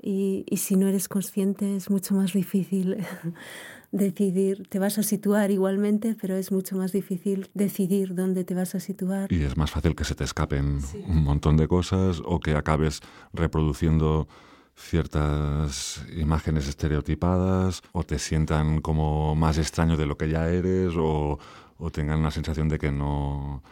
y, 0.00 0.44
y 0.48 0.58
si 0.58 0.76
no 0.76 0.86
eres 0.86 1.08
consciente 1.08 1.74
es 1.74 1.90
mucho 1.90 2.14
más 2.14 2.32
difícil 2.32 2.98
decidir. 3.90 4.68
Te 4.68 4.78
vas 4.78 4.98
a 4.98 5.02
situar 5.02 5.50
igualmente, 5.50 6.14
pero 6.20 6.36
es 6.36 6.52
mucho 6.52 6.76
más 6.76 6.92
difícil 6.92 7.50
decidir 7.54 8.14
dónde 8.14 8.44
te 8.44 8.54
vas 8.54 8.74
a 8.74 8.80
situar. 8.80 9.32
Y 9.32 9.42
es 9.42 9.56
más 9.56 9.70
fácil 9.70 9.96
que 9.96 10.04
se 10.04 10.14
te 10.14 10.24
escapen 10.24 10.78
un 11.06 11.24
montón 11.24 11.56
de 11.56 11.66
cosas 11.66 12.22
o 12.24 12.38
que 12.38 12.54
acabes 12.54 13.00
reproduciendo 13.32 14.28
ciertas 14.78 16.04
imágenes 16.16 16.68
estereotipadas 16.68 17.82
o 17.92 18.04
te 18.04 18.18
sientan 18.18 18.80
como 18.80 19.34
más 19.34 19.58
extraño 19.58 19.96
de 19.96 20.06
lo 20.06 20.16
que 20.16 20.28
ya 20.28 20.48
eres 20.48 20.94
o, 20.96 21.38
o 21.78 21.90
tengan 21.90 22.20
una 22.20 22.30
sensación 22.30 22.68
de 22.68 22.78
que 22.78 22.92
no 22.92 23.62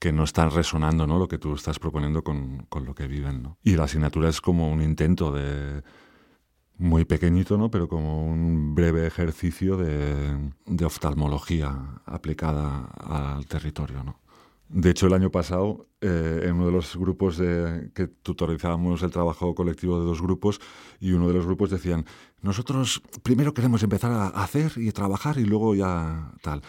que 0.00 0.12
no 0.12 0.24
están 0.24 0.50
resonando 0.50 1.06
¿no? 1.06 1.18
lo 1.18 1.28
que 1.28 1.36
tú 1.38 1.54
estás 1.54 1.78
proponiendo 1.78 2.24
con, 2.24 2.64
con 2.70 2.86
lo 2.86 2.94
que 2.94 3.06
viven. 3.06 3.42
¿no? 3.42 3.58
Y 3.62 3.76
la 3.76 3.84
asignatura 3.84 4.30
es 4.30 4.40
como 4.40 4.72
un 4.72 4.80
intento 4.80 5.30
de 5.30 5.82
muy 6.78 7.04
pequeñito, 7.04 7.58
¿no? 7.58 7.70
pero 7.70 7.86
como 7.86 8.24
un 8.24 8.74
breve 8.74 9.06
ejercicio 9.06 9.76
de, 9.76 10.52
de 10.64 10.84
oftalmología 10.86 12.00
aplicada 12.06 12.86
al 12.86 13.44
territorio. 13.44 14.02
¿no? 14.02 14.19
De 14.72 14.90
hecho, 14.90 15.08
el 15.08 15.14
año 15.14 15.32
pasado, 15.32 15.88
eh, 16.00 16.42
en 16.44 16.54
uno 16.54 16.66
de 16.66 16.72
los 16.72 16.96
grupos 16.96 17.38
que 17.38 18.06
tutorizábamos 18.22 19.02
el 19.02 19.10
trabajo 19.10 19.52
colectivo 19.52 19.98
de 19.98 20.06
dos 20.06 20.22
grupos, 20.22 20.60
y 21.00 21.10
uno 21.10 21.26
de 21.26 21.34
los 21.34 21.44
grupos 21.44 21.70
decían, 21.70 22.04
nosotros 22.40 23.02
primero 23.24 23.52
queremos 23.52 23.82
empezar 23.82 24.12
a 24.12 24.28
hacer 24.28 24.72
y 24.76 24.92
trabajar 24.92 25.38
y 25.38 25.44
luego 25.44 25.74
ya 25.74 26.32
tal. 26.40 26.62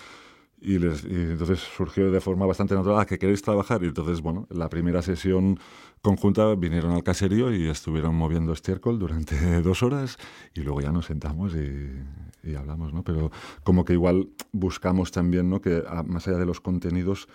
Y, 0.59 0.75
entonces 0.75 1.59
surgió 1.59 2.11
de 2.11 2.21
forma 2.21 2.45
bastante 2.45 2.75
natural, 2.75 2.99
ah, 2.99 3.05
que 3.05 3.19
queréis 3.19 3.41
trabajar. 3.41 3.83
Y 3.83 3.87
entonces, 3.87 4.21
bueno, 4.21 4.47
la 4.49 4.69
primera 4.69 5.01
sesión 5.01 5.59
conjunta 6.01 6.55
vinieron 6.55 6.93
al 6.93 7.03
caserío 7.03 7.53
y 7.53 7.67
estuvieron 7.67 8.15
moviendo 8.15 8.53
estiércol 8.53 8.97
durante 8.97 9.61
dos 9.61 9.83
horas 9.83 10.17
y 10.55 10.61
luego 10.61 10.81
ya 10.81 10.91
nos 10.91 11.05
sentamos 11.05 11.55
y, 11.55 12.47
y 12.47 12.55
hablamos, 12.55 12.93
¿no? 12.93 13.03
Pero 13.03 13.31
como 13.63 13.85
que 13.85 13.93
igual 13.93 14.29
buscamos 14.51 15.11
también, 15.11 15.49
¿no? 15.49 15.61
Que 15.61 15.83
más 16.05 16.27
allá 16.27 16.37
de 16.37 16.45
los 16.45 16.61
contenidos 16.61 17.27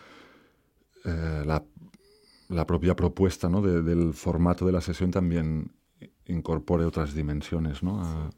eh, 1.07 1.45
la, 1.47 2.67
propia 2.67 2.95
propuesta 2.95 3.49
¿no? 3.49 3.63
del 3.63 4.13
formato 4.13 4.67
de 4.67 4.73
la 4.73 4.81
sesión 4.81 5.11
también 5.11 5.73
incorpore 6.27 6.85
otras 6.85 7.15
dimensiones. 7.15 7.83
¿no? 7.83 8.31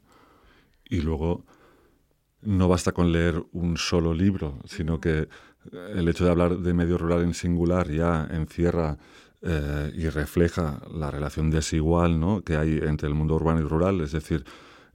y 0.89 1.01
luego 1.01 1.45
no 2.41 2.67
basta 2.67 2.91
con 2.91 3.11
leer 3.11 3.43
un 3.51 3.77
solo 3.77 4.13
libro, 4.13 4.59
sino 4.65 4.99
que 4.99 5.27
el 5.93 6.07
hecho 6.07 6.25
de 6.25 6.31
hablar 6.31 6.57
de 6.57 6.73
medio 6.73 6.97
rural 6.97 7.21
en 7.21 7.33
singular 7.33 7.89
ya 7.89 8.27
encierra 8.31 8.97
eh, 9.41 9.91
y 9.95 10.09
refleja 10.09 10.81
la 10.93 11.11
relación 11.11 11.49
desigual 11.49 12.19
¿no? 12.19 12.41
que 12.41 12.55
hay 12.55 12.79
entre 12.81 13.07
el 13.07 13.13
mundo 13.13 13.35
urbano 13.35 13.59
y 13.59 13.63
rural, 13.63 14.01
es 14.01 14.11
decir, 14.11 14.45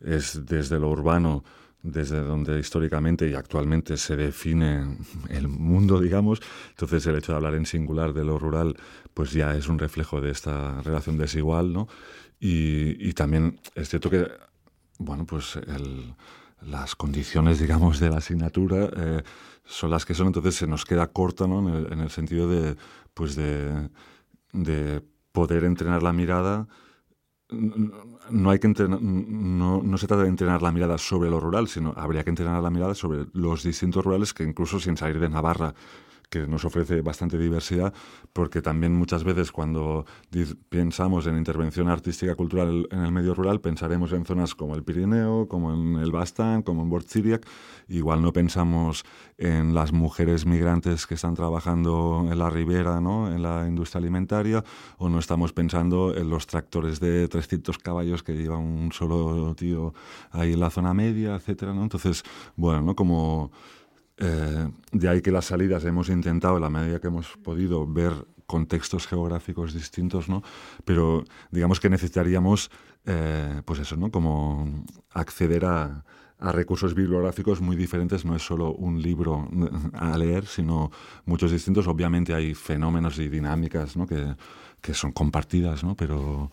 es 0.01 0.45
desde 0.47 0.79
lo 0.79 0.91
urbano 0.91 1.45
desde 1.85 2.21
donde 2.21 2.59
históricamente 2.59 3.29
y 3.29 3.35
actualmente 3.35 3.99
se 3.99 4.17
define 4.17 4.97
el 5.29 5.49
mundo, 5.49 6.01
digamos. 6.01 6.41
Entonces 6.71 7.07
el 7.07 7.17
hecho 7.17 7.33
de 7.33 7.37
hablar 7.37 7.55
en 7.55 7.67
singular 7.67 8.15
de 8.15 8.25
lo 8.25 8.39
rural, 8.39 8.75
pues 9.13 9.33
ya 9.33 9.55
es 9.55 9.69
un 9.69 9.79
reflejo 9.79 10.21
de 10.23 10.31
esta 10.31 10.81
relación 10.81 11.19
desigual, 11.19 11.73
¿no? 11.73 11.87
Y, 12.41 13.13
también 13.13 13.61
es 13.75 13.89
cierto 13.89 14.11
que, 14.11 14.27
bueno, 14.99 15.25
pues 15.25 15.59
las 16.61 16.97
condiciones, 16.97 17.59
digamos, 17.59 18.01
de 18.01 18.11
la 18.11 18.17
asignatura 18.17 18.91
eh, 18.97 19.23
son 19.65 19.91
las 19.91 20.05
que 20.05 20.15
son, 20.15 20.29
entonces 20.29 20.55
se 20.55 20.67
nos 20.67 20.85
queda 20.85 21.07
corta, 21.07 21.47
¿no? 21.47 21.87
En 21.91 22.01
el, 22.01 22.11
sentido 22.11 22.49
de, 22.49 22.77
pues 23.13 23.37
de, 23.37 23.89
de 24.53 25.03
poder 25.33 25.65
entrenar 25.65 26.03
la 26.03 26.13
mirada 26.13 26.67
no 27.51 28.51
hay 28.51 28.59
que 28.59 28.69
no, 28.69 29.83
no, 29.83 29.99
se 29.99 30.07
trata 30.07 30.23
de 30.23 30.29
entrenar 30.29 30.63
la 30.63 30.73
mirada 30.73 30.97
sobre 30.99 31.31
lo 31.31 31.41
rural, 31.41 31.69
sino 31.69 31.93
habría 31.97 32.25
que 32.25 32.31
entrenar 32.31 32.63
la 32.63 32.71
mirada 32.71 32.95
sobre 32.95 33.27
los 33.33 33.63
distintos 33.63 34.05
rurales 34.05 34.33
que 34.33 34.45
incluso 34.45 34.81
sin 34.81 34.97
salir 34.97 35.21
de 35.21 35.29
Navarra 35.29 35.75
que 36.35 36.49
nos 36.49 36.65
ofrece 36.65 37.01
bastante 37.01 37.39
diversidad, 37.39 37.95
porque 38.33 38.61
también 38.61 38.93
muchas 38.93 39.23
veces 39.23 39.53
cuando 39.53 40.05
pensamos 40.69 41.29
en 41.29 41.39
intervención 41.39 41.89
artística 41.89 42.35
cultural 42.35 42.89
en 42.91 43.01
el 43.05 43.13
medio 43.13 43.35
rural, 43.35 43.61
pensaremos 43.61 44.13
en 44.13 44.25
zonas 44.25 44.57
como 44.57 44.75
el 44.75 44.83
Pirineo, 44.83 45.47
como 45.47 45.73
en 45.73 46.03
el 46.03 46.11
Bastán, 46.11 46.63
como 46.63 46.83
en 46.83 46.91
Bortziriak, 46.91 47.47
igual 47.87 48.21
no 48.21 48.33
pensamos 48.33 49.05
en 49.39 49.75
las 49.75 49.93
mujeres 49.93 50.45
migrantes 50.45 51.07
que 51.07 51.15
están 51.15 51.35
trabajando 51.35 52.27
en 52.29 52.37
la 52.37 52.51
ribera, 52.51 53.01
¿no? 53.01 53.31
en 53.33 53.41
la 53.41 53.69
industria 53.69 54.01
alimentaria, 54.01 54.65
o 54.99 55.09
no 55.09 55.21
estamos 55.21 55.53
pensando 55.53 56.17
en 56.17 56.31
los 56.31 56.49
tractores 56.49 56.99
de 56.99 57.29
300 57.29 57.79
caballos 57.79 58.25
que 58.25 58.33
lleva 58.33 58.59
un 58.59 58.91
solo 58.91 59.55
tío 59.55 59.95
ahí 60.33 60.55
en 60.55 60.61
la 60.61 60.71
zona 60.71 60.95
media, 60.95 61.37
etcétera, 61.37 61.73
¿no? 61.73 61.83
Entonces, 61.83 62.25
bueno, 62.57 62.83
¿no? 62.83 62.97
como 62.97 63.53
eh, 64.19 64.69
de 64.93 65.09
ahí 65.09 65.23
que 65.23 65.31
las 65.31 65.47
salidas 65.47 65.85
hemos 65.85 66.09
intentado, 66.09 66.57
en 66.57 66.63
la 66.63 66.71
medida 66.71 67.01
que 67.01 67.09
hemos 67.09 67.37
podido, 67.39 67.87
ver 67.87 68.13
contextos 68.47 69.07
geográficos 69.07 69.73
distintos, 69.73 70.29
¿no? 70.29 70.43
Pero 70.85 71.25
digamos 71.51 71.81
que 71.81 71.89
necesitaríamos, 71.89 72.71
eh, 73.07 73.63
pues 73.65 73.81
eso, 73.81 73.97
¿no? 73.97 74.11
Como 74.11 74.85
acceder 75.11 75.65
a, 75.65 76.05
a, 76.39 76.53
recursos 76.53 76.95
bibliográficos 76.95 77.61
muy 77.61 77.75
diferentes. 77.75 78.25
No 78.25 78.37
es 78.37 78.43
solo 78.43 78.75
un 78.75 79.01
libro 79.01 79.49
a 79.95 80.17
leer, 80.19 80.47
sino 80.47 80.91
muchos 81.25 81.51
distintos. 81.51 81.87
Obviamente 81.87 82.35
hay 82.35 82.55
fenómenos 82.55 83.19
y 83.19 83.29
dinámicas, 83.29 83.97
¿no? 83.97 84.07
Que, 84.07 84.37
que 84.81 84.93
son 84.93 85.13
compartidas, 85.13 85.83
¿no? 85.83 85.97
Pero 85.97 86.51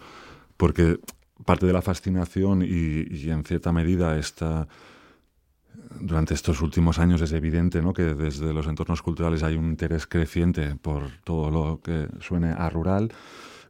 porque 0.56 1.00
parte 1.46 1.66
de 1.66 1.74
la 1.74 1.82
fascinación 1.82 2.62
y, 2.64 3.30
en 3.30 3.44
cierta 3.44 3.72
medida 3.72 4.18
esta 4.18 4.68
durante 6.00 6.34
estos 6.34 6.62
últimos 6.62 7.00
años 7.00 7.22
es 7.22 7.32
evidente 7.32 7.82
¿no? 7.82 7.94
que 7.94 8.14
desde 8.16 8.54
los 8.54 8.68
entornos 8.68 9.02
culturales 9.02 9.44
hay 9.44 9.56
un 9.56 9.66
interés 9.66 10.08
creciente 10.08 10.76
por 10.76 11.10
todo 11.24 11.52
lo 11.52 11.82
que 11.82 12.08
suene 12.20 12.52
a 12.52 12.70
rural. 12.70 13.12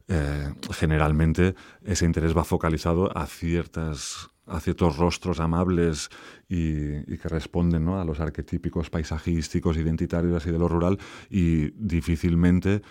Eh, 0.08 0.52
generalmente 0.72 1.54
ese 1.84 2.04
interés 2.04 2.36
va 2.36 2.44
focalizado 2.44 3.16
a 3.16 3.26
ciertas 3.26 4.28
a 4.46 4.58
ciertos 4.58 4.96
rostros 4.96 5.38
amables 5.38 6.10
y, 6.48 7.16
que 7.16 7.28
responden 7.28 7.84
¿no? 7.84 8.00
a 8.00 8.04
los 8.04 8.18
arquetípicos 8.18 8.90
paisajísticos, 8.90 9.76
identitarios 9.76 10.34
así 10.34 10.50
de 10.50 10.58
lo 10.58 10.68
rural 10.68 10.98
y 11.30 11.70
difícilmente 11.70 12.82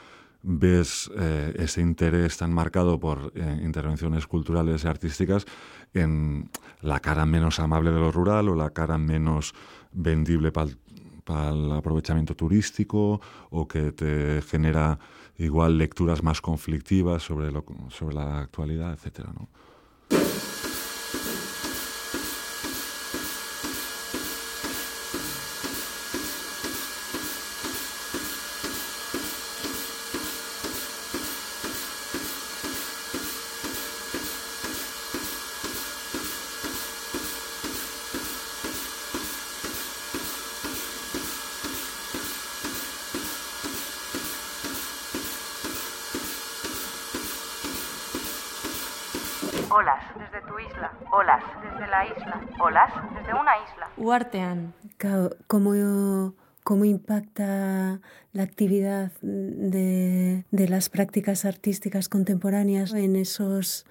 ves 0.44 1.12
eh, 1.16 1.54
ese 1.58 1.82
interés 1.82 2.38
tan 2.38 2.54
marcado 2.54 3.00
por 3.00 3.32
eh, 3.36 3.60
intervenciones 3.64 4.26
culturales 4.26 4.84
y 4.84 4.88
artísticas 4.88 5.46
en 5.94 6.50
la 6.82 7.00
cara 7.00 7.26
menos 7.26 7.60
amable 7.60 7.92
de 7.92 8.00
lo 8.00 8.12
rural 8.12 8.50
o 8.50 8.56
la 8.56 8.72
cara 8.72 8.98
menos 8.98 9.54
vendible 9.92 10.52
para 10.52 11.50
el 11.50 11.72
aprovechamiento 11.72 12.36
turístico 12.36 13.22
o 13.50 13.68
que 13.68 13.92
te 13.92 14.42
genera 14.42 15.00
igual 15.38 15.78
lecturas 15.78 16.24
más 16.24 16.42
conflictivas 16.42 17.24
sobre, 17.24 17.52
lo, 17.52 17.66
sobre 17.90 18.16
la 18.16 18.40
actualidad, 18.40 18.94
etcétera, 18.94 19.32
¿no? 19.34 19.50
Uartean. 54.12 54.74
Como 55.48 56.34
cómo 56.66 56.86
impacta 56.86 58.02
la 58.34 58.44
actividad 58.44 59.12
de, 59.22 60.44
de, 60.52 60.68
las 60.68 60.90
prácticas 60.90 61.46
artísticas 61.46 62.10
contemporáneas 62.10 62.94
en 62.94 63.16
esos 63.16 63.86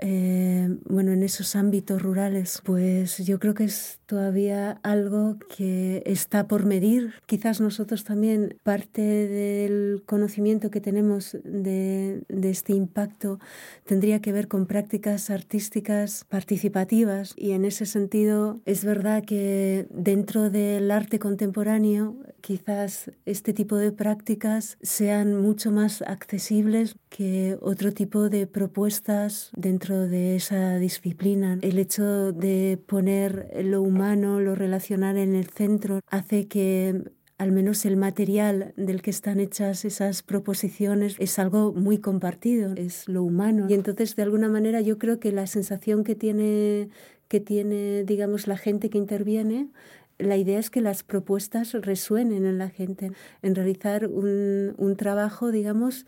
eh, 0.00 0.68
bueno, 0.84 1.12
en 1.12 1.22
esos 1.22 1.56
ámbitos 1.56 2.02
rurales, 2.02 2.60
pues 2.64 3.18
yo 3.18 3.38
creo 3.38 3.54
que 3.54 3.64
es 3.64 4.00
todavía 4.06 4.78
algo 4.82 5.38
que 5.56 6.02
está 6.06 6.46
por 6.48 6.64
medir. 6.64 7.14
Quizás 7.26 7.60
nosotros 7.60 8.04
también 8.04 8.58
parte 8.62 9.02
del 9.02 10.02
conocimiento 10.06 10.70
que 10.70 10.80
tenemos 10.80 11.36
de, 11.44 12.22
de 12.28 12.50
este 12.50 12.72
impacto 12.72 13.38
tendría 13.84 14.20
que 14.20 14.32
ver 14.32 14.48
con 14.48 14.66
prácticas 14.66 15.30
artísticas 15.30 16.24
participativas 16.28 17.34
y 17.36 17.52
en 17.52 17.64
ese 17.64 17.86
sentido 17.86 18.60
es 18.64 18.84
verdad 18.84 19.24
que 19.24 19.86
dentro 19.90 20.50
del 20.50 20.90
arte 20.90 21.18
contemporáneo 21.18 22.16
quizás 22.44 23.10
este 23.24 23.54
tipo 23.54 23.76
de 23.76 23.90
prácticas 23.90 24.76
sean 24.82 25.40
mucho 25.40 25.70
más 25.70 26.02
accesibles 26.02 26.94
que 27.08 27.56
otro 27.62 27.92
tipo 27.92 28.28
de 28.28 28.46
propuestas 28.46 29.50
dentro 29.56 30.06
de 30.06 30.36
esa 30.36 30.76
disciplina. 30.76 31.58
El 31.62 31.78
hecho 31.78 32.32
de 32.32 32.78
poner 32.86 33.50
lo 33.64 33.80
humano, 33.80 34.40
lo 34.40 34.54
relacional 34.54 35.16
en 35.16 35.34
el 35.34 35.48
centro, 35.48 36.00
hace 36.10 36.46
que 36.46 37.04
al 37.38 37.50
menos 37.50 37.86
el 37.86 37.96
material 37.96 38.74
del 38.76 39.00
que 39.00 39.10
están 39.10 39.40
hechas 39.40 39.86
esas 39.86 40.22
proposiciones 40.22 41.16
es 41.18 41.38
algo 41.38 41.72
muy 41.72 41.96
compartido, 41.96 42.74
es 42.74 43.08
lo 43.08 43.22
humano. 43.22 43.66
Y 43.70 43.74
entonces, 43.74 44.16
de 44.16 44.22
alguna 44.22 44.50
manera, 44.50 44.82
yo 44.82 44.98
creo 44.98 45.18
que 45.18 45.32
la 45.32 45.46
sensación 45.46 46.04
que 46.04 46.14
tiene, 46.14 46.90
que 47.28 47.40
tiene 47.40 48.04
digamos, 48.04 48.46
la 48.46 48.58
gente 48.58 48.90
que 48.90 48.98
interviene 48.98 49.70
la 50.18 50.36
idea 50.36 50.58
es 50.58 50.70
que 50.70 50.80
las 50.80 51.02
propuestas 51.02 51.72
resuenen 51.72 52.46
en 52.46 52.58
la 52.58 52.70
gente, 52.70 53.12
en 53.42 53.54
realizar 53.54 54.06
un, 54.06 54.74
un 54.78 54.96
trabajo, 54.96 55.50
digamos, 55.50 56.06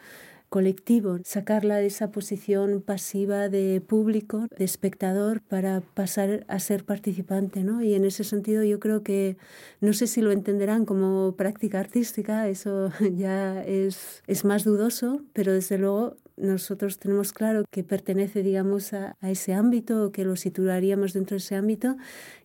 colectivo, 0.49 1.19
sacarla 1.25 1.77
de 1.77 1.87
esa 1.87 2.11
posición 2.11 2.81
pasiva 2.81 3.49
de 3.49 3.81
público, 3.81 4.47
de 4.57 4.64
espectador, 4.64 5.42
para 5.42 5.81
pasar 5.81 6.45
a 6.49 6.59
ser 6.61 6.85
participante. 6.85 7.64
¿no? 7.64 7.83
Y 7.83 7.95
en 7.95 8.05
ese 8.05 8.25
sentido 8.25 8.62
yo 8.62 8.79
creo 8.79 9.03
que, 9.03 9.37
no 9.81 9.92
sé 9.92 10.07
si 10.07 10.21
lo 10.21 10.31
entenderán 10.31 10.85
como 10.85 11.35
práctica 11.37 11.81
artística, 11.81 12.49
eso 12.49 12.90
ya 13.16 13.62
es, 13.64 14.23
es 14.27 14.45
más 14.45 14.64
dudoso, 14.64 15.23
pero 15.33 15.53
desde 15.53 15.79
luego 15.79 16.16
nosotros 16.37 16.99
tenemos 16.99 17.33
claro 17.33 17.64
que 17.70 17.83
pertenece, 17.83 18.42
digamos, 18.42 18.92
a, 18.92 19.16
ese 19.22 19.55
ámbito, 19.55 20.12
que 20.12 20.25
lo 20.25 20.37
situaríamos 20.37 21.12
dentro 21.12 21.35
de 21.35 21.38
ese 21.38 21.57
ámbito, 21.57 21.96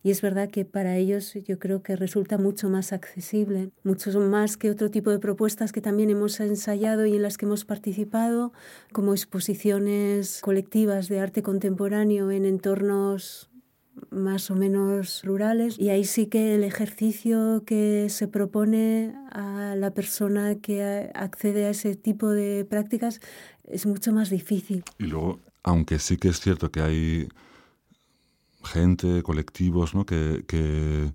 y 0.04 0.12
es 0.12 0.22
verdad 0.22 0.50
que 0.50 0.66
para 0.66 0.98
ellos 0.98 1.34
yo 1.46 1.60
creo 1.60 1.84
que 1.84 1.96
resulta 1.96 2.38
mucho 2.38 2.70
más 2.70 2.94
accesible, 2.94 3.72
mucho 3.84 4.18
más 4.20 4.58
que 4.58 4.70
otro 4.70 4.90
tipo 4.90 5.12
de 5.12 5.20
propuestas 5.20 5.72
que 5.72 5.82
también 5.82 6.10
hemos 6.10 6.40
ensayado 6.40 7.06
y 7.06 7.16
en 7.16 7.22
las 7.22 7.38
que 7.38 7.46
hemos 7.46 7.66
participado, 7.66 8.54
como 8.92 9.14
exposiciones 9.14 10.42
colectivas 10.42 11.08
de 11.08 11.20
arte 11.20 11.44
contemporáneo 11.44 12.32
en 12.32 12.46
entornos 12.46 13.51
más 14.10 14.52
o 14.52 14.56
menos 14.56 15.24
rurales 15.24 15.78
y 15.80 15.90
ahí 15.90 16.06
sí 16.06 16.28
que 16.28 16.56
el 16.56 16.64
ejercicio 16.64 17.64
que 17.66 18.08
se 18.10 18.28
propone 18.28 19.14
a 19.32 19.76
la 19.76 19.92
persona 19.92 20.56
que 20.56 21.12
accede 21.14 21.66
a 21.66 21.70
ese 21.70 21.96
tipo 21.96 22.30
de 22.30 22.66
prácticas 22.66 23.20
es 23.64 23.86
mucho 23.86 24.12
más 24.12 24.30
difícil. 24.30 24.84
Y 24.98 25.06
luego, 25.06 25.40
aunque 25.64 26.00
sí 26.00 26.18
que 26.18 26.30
es 26.30 26.40
cierto 26.40 26.72
que 26.72 26.82
hay 26.82 27.30
gente, 28.64 29.24
colectivos, 29.24 29.96
¿no? 29.96 30.06
que, 30.06 30.46
que, 30.48 31.12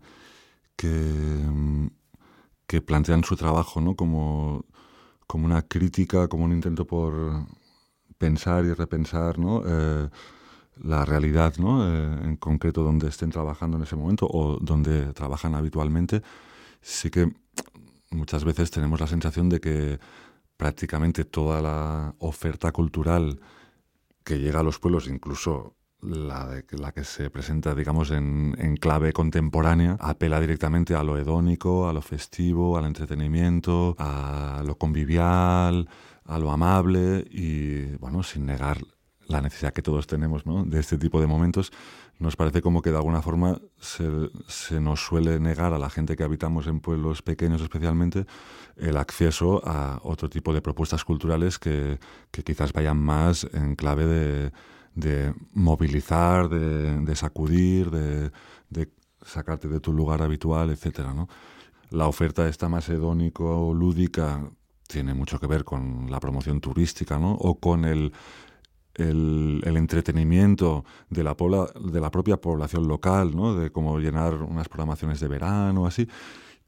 que, 2.66 2.82
plantean 2.82 3.24
su 3.24 3.36
trabajo 3.36 3.80
¿no? 3.80 3.94
como, 3.94 4.64
como 5.26 5.46
una 5.46 5.62
crítica, 5.62 6.28
como 6.28 6.44
un 6.44 6.52
intento 6.52 6.86
por 6.86 7.46
pensar 8.18 8.64
y 8.64 8.72
repensar 8.72 9.38
¿no? 9.38 9.62
Eh, 9.66 10.08
la 10.82 11.04
realidad 11.04 11.54
¿no? 11.58 11.86
Eh, 11.86 12.24
en 12.24 12.36
concreto 12.36 12.82
donde 12.82 13.08
estén 13.08 13.30
trabajando 13.30 13.76
en 13.76 13.84
ese 13.84 13.96
momento 13.96 14.26
o 14.30 14.58
donde 14.60 15.12
trabajan 15.12 15.54
habitualmente, 15.54 16.22
sí 16.80 17.10
que 17.10 17.32
muchas 18.10 18.44
veces 18.44 18.70
tenemos 18.70 19.00
la 19.00 19.06
sensación 19.06 19.48
de 19.48 19.60
que 19.60 19.98
prácticamente 20.56 21.24
toda 21.24 21.60
la 21.60 22.14
oferta 22.18 22.72
cultural 22.72 23.40
que 24.24 24.38
llega 24.38 24.60
a 24.60 24.62
los 24.62 24.78
pueblos, 24.78 25.08
incluso 25.08 25.76
la, 26.00 26.46
de, 26.46 26.64
la 26.78 26.92
que 26.92 27.04
se 27.04 27.30
presenta, 27.30 27.74
digamos, 27.74 28.10
en, 28.10 28.54
en, 28.58 28.76
clave 28.76 29.12
contemporánea, 29.12 29.96
apela 30.00 30.40
directamente 30.40 30.94
a 30.94 31.02
lo 31.02 31.16
hedónico, 31.16 31.88
a 31.88 31.92
lo 31.92 32.02
festivo, 32.02 32.76
al 32.76 32.86
entretenimiento, 32.86 33.94
a 33.98 34.62
lo 34.64 34.76
convivial, 34.76 35.88
a 36.24 36.38
lo 36.38 36.50
amable 36.50 37.24
y, 37.30 37.96
bueno, 37.96 38.22
sin 38.22 38.46
negar 38.46 38.78
la 39.26 39.40
necesidad 39.40 39.72
que 39.72 39.82
todos 39.82 40.06
tenemos 40.06 40.46
¿no? 40.46 40.64
de 40.64 40.80
este 40.80 40.98
tipo 40.98 41.20
de 41.20 41.26
momentos, 41.26 41.72
nos 42.18 42.36
parece 42.36 42.62
como 42.62 42.80
que 42.80 42.90
de 42.90 42.96
alguna 42.96 43.22
forma 43.22 43.60
se, 43.78 44.08
se, 44.48 44.80
nos 44.80 45.04
suele 45.04 45.38
negar 45.38 45.72
a 45.72 45.78
la 45.78 45.90
gente 45.90 46.16
que 46.16 46.22
habitamos 46.22 46.66
en 46.66 46.80
pueblos 46.80 47.22
pequeños 47.22 47.60
especialmente 47.60 48.26
el 48.76 48.96
acceso 48.96 49.62
a 49.66 50.00
otro 50.02 50.28
tipo 50.28 50.52
de 50.52 50.62
propuestas 50.62 51.04
culturales 51.04 51.58
que, 51.58 51.98
quizás 52.30 52.72
vayan 52.72 52.98
más 52.98 53.46
en 53.52 53.76
clave 53.76 54.06
de, 54.06 54.52
de 54.94 55.34
movilizar, 55.52 56.48
de, 56.48 57.16
sacudir, 57.16 57.90
de, 57.90 58.30
de, 58.70 58.90
sacarte 59.22 59.68
de 59.68 59.80
tu 59.80 59.92
lugar 59.92 60.22
habitual, 60.22 60.76
¿no? 61.14 61.28
La 61.90 62.08
oferta 62.08 62.48
esta 62.48 62.68
más 62.68 62.88
hedónico-lúdica 62.88 64.50
tiene 64.88 65.14
mucho 65.14 65.38
que 65.38 65.46
ver 65.46 65.64
con 65.64 66.10
la 66.10 66.18
promoción 66.20 66.60
turística, 66.60 67.18
¿no? 67.18 67.32
O 67.32 67.58
con 67.60 67.84
el 67.84 68.12
el, 68.96 69.62
el, 69.64 69.76
entretenimiento 69.76 70.84
de 71.10 71.22
la, 71.22 71.36
pobla, 71.36 71.66
de 71.80 72.00
la 72.00 72.10
propia 72.10 72.36
población 72.36 72.88
local, 72.88 73.34
¿no? 73.34 73.54
de 73.54 73.70
cómo 73.70 73.98
llenar 73.98 74.34
unas 74.34 74.68
programaciones 74.68 75.20
de 75.20 75.28
verano, 75.28 75.86
así. 75.86 76.08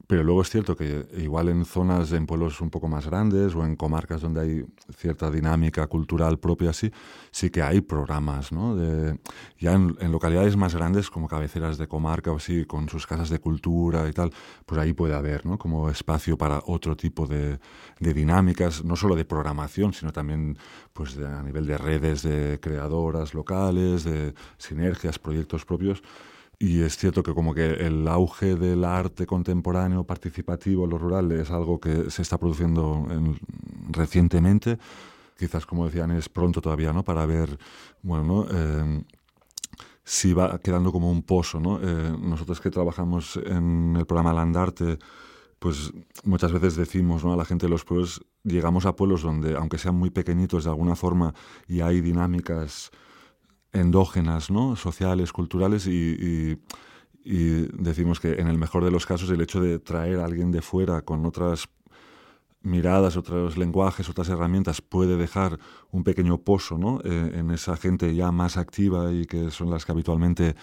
Pero 0.09 0.23
luego 0.23 0.41
es 0.41 0.49
cierto 0.49 0.75
que 0.75 1.05
igual 1.19 1.49
en 1.49 1.65
zonas, 1.65 2.11
en 2.13 2.25
pueblos 2.25 2.61
un 2.61 2.71
poco 2.71 2.87
más 2.87 3.05
grandes 3.05 3.53
o 3.53 3.63
en 3.63 3.75
comarcas 3.75 4.21
donde 4.21 4.41
hay 4.41 4.65
cierta 4.97 5.29
dinámica 5.29 5.85
cultural 5.85 6.39
propia 6.39 6.71
así, 6.71 6.91
sí 7.29 7.51
que 7.51 7.61
hay 7.61 7.81
programas, 7.81 8.51
¿no? 8.51 8.75
De, 8.75 9.19
ya 9.59 9.73
en, 9.73 9.95
localidades 10.11 10.57
más 10.57 10.73
grandes 10.73 11.11
como 11.11 11.27
cabeceras 11.27 11.77
de 11.77 11.87
comarca 11.87 12.31
o 12.31 12.37
así, 12.37 12.65
con 12.65 12.89
sus 12.89 13.05
casas 13.05 13.29
de 13.29 13.37
cultura 13.37 14.09
y 14.09 14.11
tal, 14.11 14.31
pues 14.65 14.81
ahí 14.81 14.93
puede 14.93 15.13
haber, 15.13 15.45
¿no? 15.45 15.59
Como 15.59 15.91
espacio 15.91 16.35
para 16.39 16.63
otro 16.65 16.97
tipo 16.97 17.27
de, 17.27 17.59
de 17.99 18.13
dinámicas, 18.15 18.83
no 18.83 18.95
solo 18.95 19.15
de 19.15 19.25
programación, 19.25 19.93
sino 19.93 20.11
también 20.11 20.57
pues 20.91 21.19
a 21.19 21.43
nivel 21.43 21.67
de 21.67 21.77
redes 21.77 22.23
de 22.23 22.57
creadoras 22.59 23.35
locales, 23.35 24.05
de 24.05 24.33
sinergias, 24.57 25.19
proyectos 25.19 25.65
propios. 25.65 26.01
Y 26.61 26.81
es 26.81 26.97
cierto 26.97 27.23
que 27.23 27.33
como 27.33 27.53
que 27.53 27.71
el 27.71 28.05
auge 28.09 28.55
del 28.55 28.83
arte 28.83 29.25
contemporáneo 29.25 30.03
participativo 30.03 30.83
en 30.83 30.89
lo 30.89 30.97
rural 30.97 31.31
es 31.31 31.49
algo 31.51 31.79
que 31.79 32.11
se 32.11 32.21
está 32.21 32.37
produciendo 32.37 33.07
recientemente. 33.89 34.77
Quizás, 35.37 35.65
como 35.65 35.85
decían, 35.85 36.11
es 36.11 36.27
pronto 36.27 36.59
todavía, 36.59 36.91
¿no? 36.91 37.01
Para 37.05 37.25
ver, 37.25 37.57
bueno, 38.01 38.45
eh, 38.51 39.03
si 40.03 40.33
va 40.33 40.59
quedando 40.59 40.91
como 40.91 41.09
un 41.09 41.23
pozo, 41.23 41.61
¿no? 41.61 41.79
Eh, 41.81 42.17
nosotros 42.19 42.59
que 42.59 42.69
trabajamos 42.69 43.37
en 43.37 43.95
el 43.97 44.05
programa 44.05 44.33
Landarte, 44.33 44.99
pues 45.59 45.93
muchas 46.23 46.51
veces 46.51 46.75
decimos 46.75 47.23
¿no? 47.23 47.33
a 47.33 47.37
la 47.37 47.45
gente 47.45 47.67
de 47.67 47.69
los 47.69 47.85
pueblos, 47.85 48.25
llegamos 48.43 48.85
a 48.85 48.95
pueblos 48.95 49.21
donde, 49.21 49.55
aunque 49.55 49.77
sean 49.77 49.95
muy 49.95 50.09
pequeñitos 50.09 50.63
de 50.63 50.71
alguna 50.71 50.95
forma, 50.95 51.33
y 51.67 51.81
hay 51.81 52.01
dinámicas 52.01 52.91
endógenas, 53.73 54.49
¿no? 54.49 54.75
sociales, 54.75 55.31
culturales, 55.31 55.87
y, 55.87 56.57
decimos 57.23 58.19
que 58.19 58.39
en 58.39 58.47
el 58.47 58.57
mejor 58.57 58.83
de 58.83 58.89
los 58.89 59.05
casos 59.05 59.29
el 59.29 59.41
hecho 59.41 59.61
de 59.61 59.77
traer 59.77 60.19
a 60.19 60.25
alguien 60.25 60.51
de 60.51 60.61
fuera 60.61 61.01
con 61.01 61.25
otras 61.27 61.69
miradas, 62.61 63.17
otros 63.17 63.57
lenguajes, 63.57 64.09
otras 64.09 64.29
herramientas, 64.29 64.81
puede 64.81 65.15
dejar 65.15 65.59
un 65.91 66.03
pequeño 66.03 66.39
pozo 66.39 66.77
¿no? 66.77 66.99
Eh, 67.03 67.33
en 67.35 67.51
esa 67.51 67.77
gente 67.77 68.15
ya 68.15 68.31
más 68.31 68.57
activa 68.57 69.11
y 69.11 69.25
que 69.25 69.51
son 69.51 69.69
las 69.69 69.85
que 69.85 69.91
habitualmente 69.91 70.55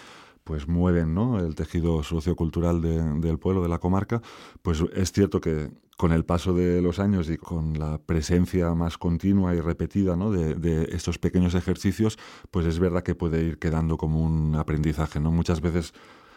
pues 0.47 0.69
mueven 0.69 1.13
¿no? 1.13 1.39
el 1.39 1.55
tejido 1.55 2.01
sociocultural 2.03 2.81
del 2.81 3.37
pueblo, 3.37 3.61
de 3.61 3.67
la 3.67 3.79
comarca, 3.79 4.21
pues 4.61 4.81
es 4.95 5.11
cierto 5.11 5.41
que 5.41 5.69
con 5.97 6.13
el 6.13 6.23
paso 6.23 6.53
de 6.53 6.81
los 6.81 6.99
años 6.99 7.29
y 7.29 7.37
con 7.37 7.77
la 7.77 7.97
presencia 7.97 8.73
más 8.73 8.97
continua 8.97 9.53
y 9.53 9.59
repetida 9.59 10.15
¿no? 10.15 10.31
de, 10.31 10.87
estos 10.93 11.19
pequeños 11.19 11.53
ejercicios, 11.53 12.17
pues 12.49 12.65
es 12.65 12.79
verdad 12.79 13.03
que 13.03 13.13
puede 13.13 13.43
ir 13.43 13.59
quedando 13.59 13.97
como 13.97 14.21
un 14.21 14.55
aprendizaje. 14.55 15.19
¿no? 15.19 15.31
Muchas 15.31 15.59
veces 15.59 15.93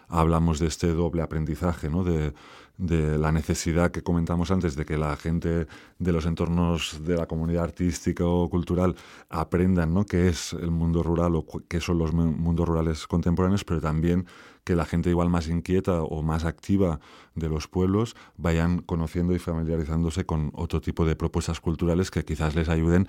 hablamos 0.08 0.58
de 0.58 0.66
este 0.66 0.88
doble 0.88 1.22
aprendizaje, 1.22 1.88
¿no? 1.88 2.02
de, 2.02 2.34
de 2.80 3.18
la 3.18 3.30
necesidad 3.30 3.90
que 3.90 4.02
comentamos 4.02 4.50
antes 4.50 4.74
de 4.74 4.86
que 4.86 4.96
la 4.96 5.14
gente 5.16 5.66
de 5.98 6.12
los 6.12 6.24
entornos 6.24 7.04
de 7.04 7.14
la 7.14 7.26
comunidad 7.26 7.64
artística 7.64 8.24
o 8.24 8.48
cultural 8.48 8.96
aprendan 9.28 9.92
¿no? 9.92 10.06
qué 10.06 10.28
es 10.28 10.54
el 10.54 10.70
mundo 10.70 11.02
rural 11.02 11.36
o 11.36 11.44
qué 11.68 11.78
son 11.80 11.98
los 11.98 12.14
mundos 12.14 12.66
rurales 12.66 13.06
contemporáneos, 13.06 13.64
pero 13.64 13.82
también 13.82 14.26
que 14.64 14.74
la 14.74 14.86
gente 14.86 15.10
igual 15.10 15.28
más 15.28 15.48
inquieta 15.48 16.02
o 16.02 16.22
más 16.22 16.46
activa 16.46 17.00
de 17.34 17.50
los 17.50 17.68
pueblos 17.68 18.16
vayan 18.38 18.78
conociendo 18.80 19.34
y 19.34 19.38
familiarizándose 19.38 20.24
con 20.24 20.50
otro 20.54 20.80
tipo 20.80 21.04
de 21.04 21.16
propuestas 21.16 21.60
culturales 21.60 22.10
que 22.10 22.24
quizás 22.24 22.54
les 22.54 22.70
ayuden 22.70 23.08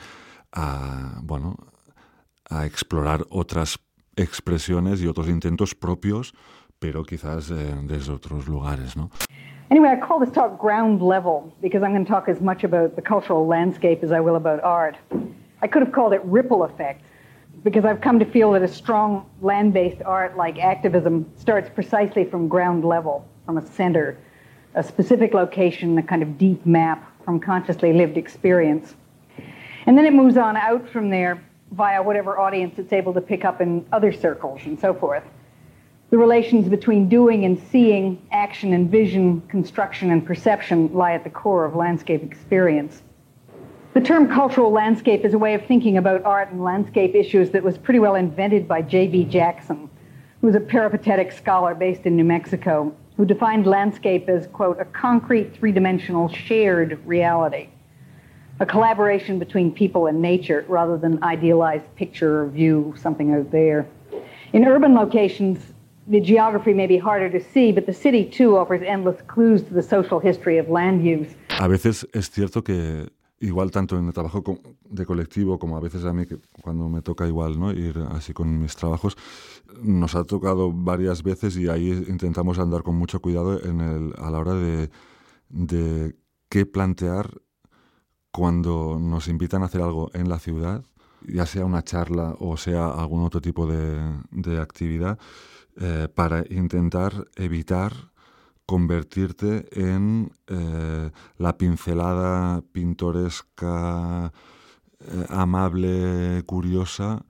a, 0.51 1.21
bueno, 1.23 1.55
a 2.49 2.65
explorar 2.65 3.25
otras 3.29 3.79
expresiones 4.17 5.01
y 5.01 5.07
otros 5.07 5.29
intentos 5.29 5.75
propios, 5.75 6.33
pero 6.77 7.03
quizás 7.03 7.51
eh, 7.51 7.73
desde 7.83 8.11
otros 8.11 8.47
lugares, 8.47 8.97
¿no? 8.97 9.11
Anyway, 9.71 9.87
I 9.87 9.95
call 9.95 10.19
this 10.19 10.31
talk 10.31 10.59
ground 10.59 11.01
level 11.01 11.49
because 11.61 11.81
I'm 11.81 11.93
going 11.93 12.03
to 12.03 12.11
talk 12.11 12.27
as 12.27 12.41
much 12.41 12.65
about 12.65 12.97
the 12.97 13.01
cultural 13.01 13.47
landscape 13.47 14.03
as 14.03 14.11
I 14.11 14.19
will 14.19 14.35
about 14.35 14.61
art. 14.61 14.97
I 15.61 15.67
could 15.67 15.81
have 15.81 15.93
called 15.93 16.11
it 16.11 16.21
ripple 16.25 16.65
effect 16.65 17.05
because 17.63 17.85
I've 17.85 18.01
come 18.01 18.19
to 18.19 18.25
feel 18.25 18.51
that 18.51 18.63
a 18.63 18.67
strong 18.67 19.29
land 19.41 19.73
based 19.73 20.01
art 20.01 20.35
like 20.35 20.59
activism 20.59 21.31
starts 21.37 21.69
precisely 21.69 22.25
from 22.25 22.49
ground 22.49 22.83
level, 22.83 23.25
from 23.45 23.57
a 23.57 23.65
center, 23.65 24.17
a 24.75 24.83
specific 24.83 25.33
location, 25.33 25.97
a 25.97 26.03
kind 26.03 26.21
of 26.21 26.37
deep 26.37 26.65
map 26.65 27.09
from 27.23 27.39
consciously 27.39 27.93
lived 27.93 28.17
experience. 28.17 28.95
And 29.85 29.97
then 29.97 30.05
it 30.05 30.11
moves 30.11 30.35
on 30.35 30.57
out 30.57 30.89
from 30.89 31.09
there 31.09 31.41
via 31.71 32.03
whatever 32.03 32.37
audience 32.37 32.77
it's 32.77 32.91
able 32.91 33.13
to 33.13 33.21
pick 33.21 33.45
up 33.45 33.61
in 33.61 33.85
other 33.93 34.11
circles 34.11 34.59
and 34.65 34.77
so 34.77 34.93
forth. 34.93 35.23
The 36.11 36.17
relations 36.17 36.67
between 36.67 37.07
doing 37.07 37.45
and 37.45 37.57
seeing, 37.71 38.21
action 38.33 38.73
and 38.73 38.91
vision, 38.91 39.39
construction 39.47 40.11
and 40.11 40.25
perception 40.25 40.93
lie 40.93 41.13
at 41.13 41.23
the 41.23 41.29
core 41.29 41.63
of 41.63 41.73
landscape 41.73 42.21
experience. 42.21 43.01
The 43.93 44.01
term 44.01 44.29
cultural 44.29 44.73
landscape 44.73 45.23
is 45.23 45.33
a 45.33 45.37
way 45.37 45.53
of 45.53 45.65
thinking 45.65 45.95
about 45.95 46.25
art 46.25 46.51
and 46.51 46.65
landscape 46.65 47.15
issues 47.15 47.51
that 47.51 47.63
was 47.63 47.77
pretty 47.77 47.99
well 47.99 48.15
invented 48.15 48.67
by 48.67 48.81
J.B. 48.81 49.23
Jackson, 49.25 49.89
who 50.41 50.47
was 50.47 50.55
a 50.57 50.59
peripatetic 50.59 51.31
scholar 51.31 51.73
based 51.73 52.05
in 52.05 52.17
New 52.17 52.25
Mexico, 52.25 52.93
who 53.15 53.23
defined 53.23 53.65
landscape 53.65 54.27
as, 54.27 54.47
quote, 54.47 54.81
a 54.81 54.85
concrete 54.85 55.55
three 55.55 55.71
dimensional 55.71 56.27
shared 56.27 56.99
reality, 57.05 57.69
a 58.59 58.65
collaboration 58.65 59.39
between 59.39 59.71
people 59.71 60.07
and 60.07 60.21
nature 60.21 60.65
rather 60.67 60.97
than 60.97 61.23
idealized 61.23 61.85
picture 61.95 62.41
or 62.43 62.47
view, 62.47 62.93
something 62.97 63.33
out 63.33 63.49
there. 63.49 63.87
In 64.51 64.65
urban 64.65 64.93
locations, 64.93 65.71
the 66.11 66.21
geography 66.21 66.73
may 66.73 66.87
be 66.87 66.97
harder 66.97 67.29
to 67.31 67.39
see, 67.39 67.71
but 67.71 67.85
the 67.85 67.93
city 67.93 68.25
too 68.25 68.57
offers 68.57 68.81
endless 68.85 69.21
clues 69.27 69.63
to 69.63 69.73
the 69.73 69.81
social 69.83 70.19
history 70.19 70.59
of 70.59 70.69
land 70.69 71.03
use. 71.03 71.35
A 71.59 71.67
veces 71.67 72.07
es 72.13 72.29
cierto 72.29 72.63
que 72.63 73.07
igual 73.39 73.71
tanto 73.71 73.97
en 73.97 74.07
el 74.07 74.13
trabajo 74.13 74.43
de 74.83 75.05
colectivo 75.05 75.57
como 75.57 75.75
a 75.75 75.79
veces 75.79 76.05
a 76.05 76.13
mí, 76.13 76.25
que 76.25 76.37
cuando 76.61 76.87
me 76.89 77.01
toca 77.01 77.25
igual 77.27 77.59
¿no? 77.59 77.71
ir 77.71 77.97
así 78.11 78.33
con 78.33 78.61
mis 78.61 78.75
trabajos, 78.75 79.17
nos 79.81 80.15
ha 80.15 80.23
tocado 80.23 80.71
varias 80.71 81.23
veces 81.23 81.57
y 81.57 81.67
ahí 81.67 81.91
intentamos 82.07 82.59
andar 82.59 82.83
con 82.83 82.95
mucho 82.95 83.19
cuidado 83.19 83.63
en 83.63 83.81
el, 83.81 84.13
a 84.17 84.29
la 84.29 84.39
hora 84.39 84.53
de, 84.53 84.91
de 85.49 86.15
qué 86.49 86.65
plantear 86.65 87.31
cuando 88.31 88.99
nos 88.99 89.27
invitan 89.27 89.63
a 89.63 89.65
hacer 89.65 89.81
algo 89.81 90.11
en 90.13 90.29
la 90.29 90.37
ciudad, 90.37 90.83
ya 91.27 91.45
sea 91.45 91.65
una 91.65 91.83
charla 91.83 92.35
o 92.39 92.57
sea 92.57 92.91
algún 92.91 93.23
otro 93.23 93.41
tipo 93.41 93.65
de, 93.65 93.99
de 94.31 94.59
actividad, 94.59 95.17
eh, 95.81 96.07
para 96.13 96.43
intentar 96.49 97.27
evitar 97.35 98.11
convertirte 98.71 99.67
en 99.73 100.31
eh, 100.47 101.11
la 101.37 101.57
pincelada 101.57 102.61
pintoresca, 102.71 104.31
eh, 104.99 105.25
amable, 105.27 106.41
curiosa, 106.45 107.25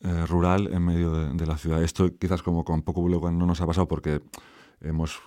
eh, 0.00 0.24
rural 0.24 0.70
en 0.72 0.82
medio 0.82 1.10
de, 1.34 1.46
la 1.46 1.58
ciudad. 1.58 1.82
Esto 1.82 2.08
quizás 2.18 2.42
como 2.42 2.64
con 2.64 2.80
poco 2.80 3.06
no 3.06 3.44
nos 3.46 3.60
ha 3.60 3.66
pasado 3.66 3.86
porque 3.86 4.22
hemos 4.80 5.20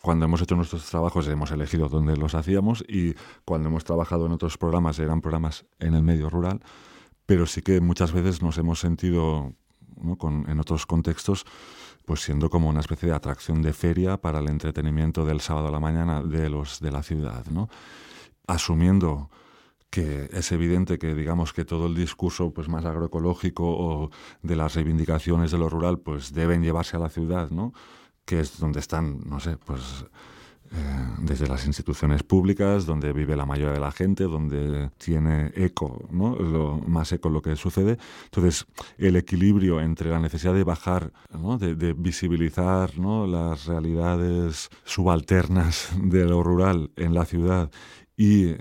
cuando 0.00 0.26
hemos 0.26 0.42
hecho 0.42 0.54
nuestros 0.54 0.86
trabajos 0.86 1.26
hemos 1.26 1.50
elegido 1.50 1.88
dónde 1.88 2.16
los 2.16 2.36
hacíamos 2.36 2.84
y 2.86 3.14
cuando 3.44 3.68
hemos 3.68 3.82
trabajado 3.82 4.26
en 4.26 4.32
otros 4.32 4.58
programas 4.58 5.00
eran 5.00 5.20
programas 5.22 5.66
en 5.80 5.94
el 5.94 6.02
medio 6.02 6.30
rural, 6.30 6.60
pero 7.26 7.46
sí 7.46 7.62
que 7.62 7.80
muchas 7.80 8.12
veces 8.12 8.42
nos 8.42 8.58
hemos 8.58 8.78
sentido 8.78 9.54
en 10.46 10.60
otros 10.60 10.86
contextos 10.86 11.46
pues 12.04 12.20
siendo 12.20 12.50
como 12.50 12.68
una 12.68 12.80
especie 12.80 13.08
de 13.08 13.14
atracción 13.14 13.62
de 13.62 13.72
feria 13.72 14.16
para 14.16 14.40
el 14.40 14.48
entretenimiento 14.48 15.24
del 15.24 15.40
sábado 15.40 15.68
a 15.68 15.70
la 15.70 15.80
mañana 15.80 16.22
de 16.22 16.48
los 16.48 16.80
de 16.80 16.90
la 16.90 17.02
ciudad, 17.02 17.46
¿no? 17.46 17.68
Asumiendo 18.46 19.30
que 19.90 20.28
es 20.32 20.52
evidente 20.52 20.98
que 20.98 21.14
digamos 21.14 21.52
que 21.52 21.64
todo 21.64 21.86
el 21.86 21.94
discurso 21.94 22.52
pues 22.52 22.68
más 22.68 22.84
agroecológico 22.84 23.64
o 23.64 24.10
de 24.42 24.56
las 24.56 24.74
reivindicaciones 24.74 25.50
de 25.50 25.58
lo 25.58 25.68
rural 25.68 25.98
pues 25.98 26.32
deben 26.32 26.62
llevarse 26.62 26.96
a 26.96 27.00
la 27.00 27.10
ciudad, 27.10 27.50
¿no? 27.50 27.72
Que 28.24 28.40
es 28.40 28.58
donde 28.60 28.78
están, 28.78 29.20
no 29.28 29.40
sé, 29.40 29.56
pues 29.56 30.04
eh, 30.72 30.76
desde 31.18 31.48
las 31.48 31.66
instituciones 31.66 32.22
públicas, 32.22 32.86
donde 32.86 33.12
vive 33.12 33.34
la 33.34 33.44
mayoría 33.44 33.74
de 33.74 33.80
la 33.80 33.90
gente, 33.90 34.24
donde 34.24 34.90
tiene 34.98 35.50
eco, 35.56 36.06
¿no? 36.10 36.36
lo 36.36 36.78
más 36.86 37.10
eco 37.10 37.28
lo 37.28 37.42
que 37.42 37.56
sucede. 37.56 37.98
Entonces, 38.26 38.66
el 38.96 39.16
equilibrio 39.16 39.80
entre 39.80 40.10
la 40.10 40.20
necesidad 40.20 40.54
de 40.54 40.62
bajar, 40.62 41.12
de, 41.58 41.92
visibilizar 41.94 42.96
las 42.98 43.66
realidades 43.66 44.68
subalternas 44.84 45.90
de 46.02 46.24
lo 46.24 46.42
rural 46.42 46.92
en 46.94 47.14
la 47.14 47.24
ciudad 47.24 47.70
y 48.16 48.54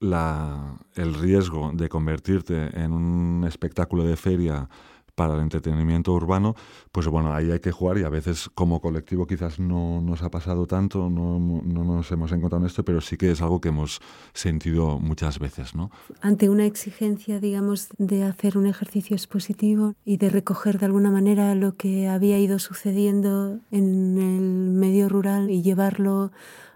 la, 0.00 0.78
el 0.94 1.14
riesgo 1.14 1.70
de 1.74 1.88
convertirte 1.88 2.80
en 2.80 2.92
un 2.92 3.44
espectáculo 3.46 4.04
de 4.04 4.16
feria 4.16 4.68
para 5.14 5.34
el 5.34 5.40
entretenimiento 5.40 6.12
urbano, 6.12 6.54
pues 6.90 7.06
bueno, 7.08 7.34
ahí 7.34 7.50
hay 7.50 7.60
que 7.60 7.70
jugar 7.70 7.98
y 7.98 8.04
a 8.04 8.08
veces 8.08 8.50
como 8.54 8.80
colectivo 8.80 9.26
quizás 9.26 9.58
no 9.58 10.00
nos 10.00 10.22
ha 10.22 10.30
pasado 10.30 10.66
tanto, 10.66 11.10
no, 11.10 11.38
no, 11.38 11.84
nos 11.84 12.10
hemos 12.12 12.32
encontrado 12.32 12.64
en 12.64 12.66
esto, 12.66 12.84
pero 12.84 13.00
sí 13.00 13.16
que 13.16 13.30
es 13.30 13.42
algo 13.42 13.60
que 13.60 13.68
hemos 13.68 14.00
sentido 14.32 14.98
muchas 14.98 15.38
veces, 15.38 15.74
¿no? 15.74 15.90
Ante 16.20 16.48
una 16.48 16.66
exigencia, 16.66 17.40
digamos, 17.40 17.88
de 17.98 18.24
hacer 18.24 18.56
un 18.56 18.66
ejercicio 18.66 19.14
expositivo 19.14 19.94
y 20.04 20.16
de 20.16 20.30
recoger 20.30 20.78
de 20.78 20.86
alguna 20.86 21.10
manera 21.10 21.54
lo 21.54 21.76
que 21.76 22.08
había 22.08 22.38
ido 22.38 22.58
sucediendo 22.58 23.60
en 23.70 24.18
el 24.18 24.70
medio 24.72 25.08
rural 25.08 25.50
y 25.50 25.62
llevarlo 25.62 26.32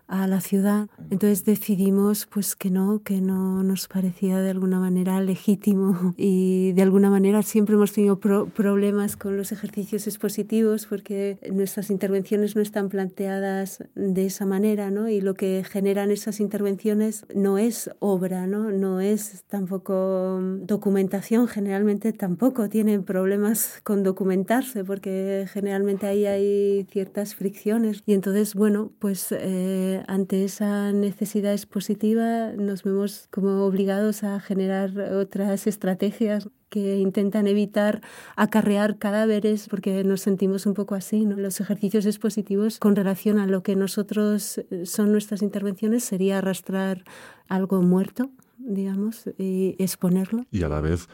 a 0.08 0.26
la 0.26 0.40
ciudad. 0.40 0.88
Entonces 1.10 1.44
decidimos 1.44 2.26
pues 2.26 2.56
que 2.56 2.70
no, 2.70 3.02
que 3.02 3.20
no 3.20 3.62
nos 3.62 3.88
parecía 3.88 4.38
de 4.40 4.50
alguna 4.50 4.78
manera 4.78 5.20
legítimo 5.20 6.14
y 6.16 6.72
de 6.72 6.82
alguna 6.82 7.10
manera 7.10 7.42
siempre 7.42 7.74
hemos 7.74 7.92
tenido 7.92 8.18
problemas 8.18 9.16
con 9.16 9.36
los 9.36 9.52
ejercicios 9.52 10.06
expositivos 10.06 10.86
porque 10.86 11.38
nuestras 11.52 11.90
intervenciones 11.90 12.56
no 12.56 12.62
están 12.62 12.88
planteadas 12.88 13.84
de 13.94 14.26
esa 14.26 14.46
manera, 14.46 14.90
¿no? 14.90 15.08
Y 15.08 15.20
lo 15.20 15.34
que 15.34 15.64
generan 15.68 16.10
esas 16.10 16.40
intervenciones 16.40 17.26
no 17.34 17.58
es 17.58 17.90
obra, 17.98 18.46
¿no? 18.46 18.70
No 18.70 19.00
es 19.00 19.44
tampoco 19.48 20.40
documentación, 20.62 21.48
generalmente 21.48 22.12
tampoco 22.12 22.68
tienen 22.68 23.04
problemas 23.04 23.80
con 23.82 24.02
documentarse 24.02 24.84
porque 24.84 25.46
generalmente 25.52 26.06
ahí 26.06 26.26
hay 26.26 26.86
ciertas 26.90 27.34
fricciones 27.34 28.02
y 28.06 28.14
entonces, 28.14 28.54
bueno, 28.54 28.92
pues 28.98 29.28
eh, 29.32 29.95
ante 30.06 30.44
esa 30.44 30.92
necesidad 30.92 31.52
expositiva 31.52 32.52
nos 32.52 32.82
vemos 32.82 33.28
como 33.30 33.64
obligados 33.64 34.24
a 34.24 34.40
generar 34.40 34.98
otras 34.98 35.66
estrategias 35.66 36.48
que 36.68 36.98
intentan 36.98 37.46
evitar 37.46 38.02
acarrear 38.34 38.98
cadáveres 38.98 39.68
porque 39.68 40.04
nos 40.04 40.20
sentimos 40.20 40.66
un 40.66 40.74
poco 40.74 40.94
así. 40.94 41.24
¿no? 41.24 41.36
Los 41.36 41.60
ejercicios 41.60 42.06
expositivos 42.06 42.78
con 42.78 42.96
relación 42.96 43.38
a 43.38 43.46
lo 43.46 43.62
que 43.62 43.76
nosotros 43.76 44.58
eh, 44.58 44.86
son 44.86 45.12
nuestras 45.12 45.42
intervenciones 45.42 46.04
sería 46.04 46.38
arrastrar 46.38 47.04
algo 47.48 47.82
muerto, 47.82 48.30
digamos, 48.58 49.30
y 49.38 49.76
exponerlo. 49.78 50.44
Y 50.50 50.62
a 50.62 50.68
la 50.68 50.80
vez 50.80 51.08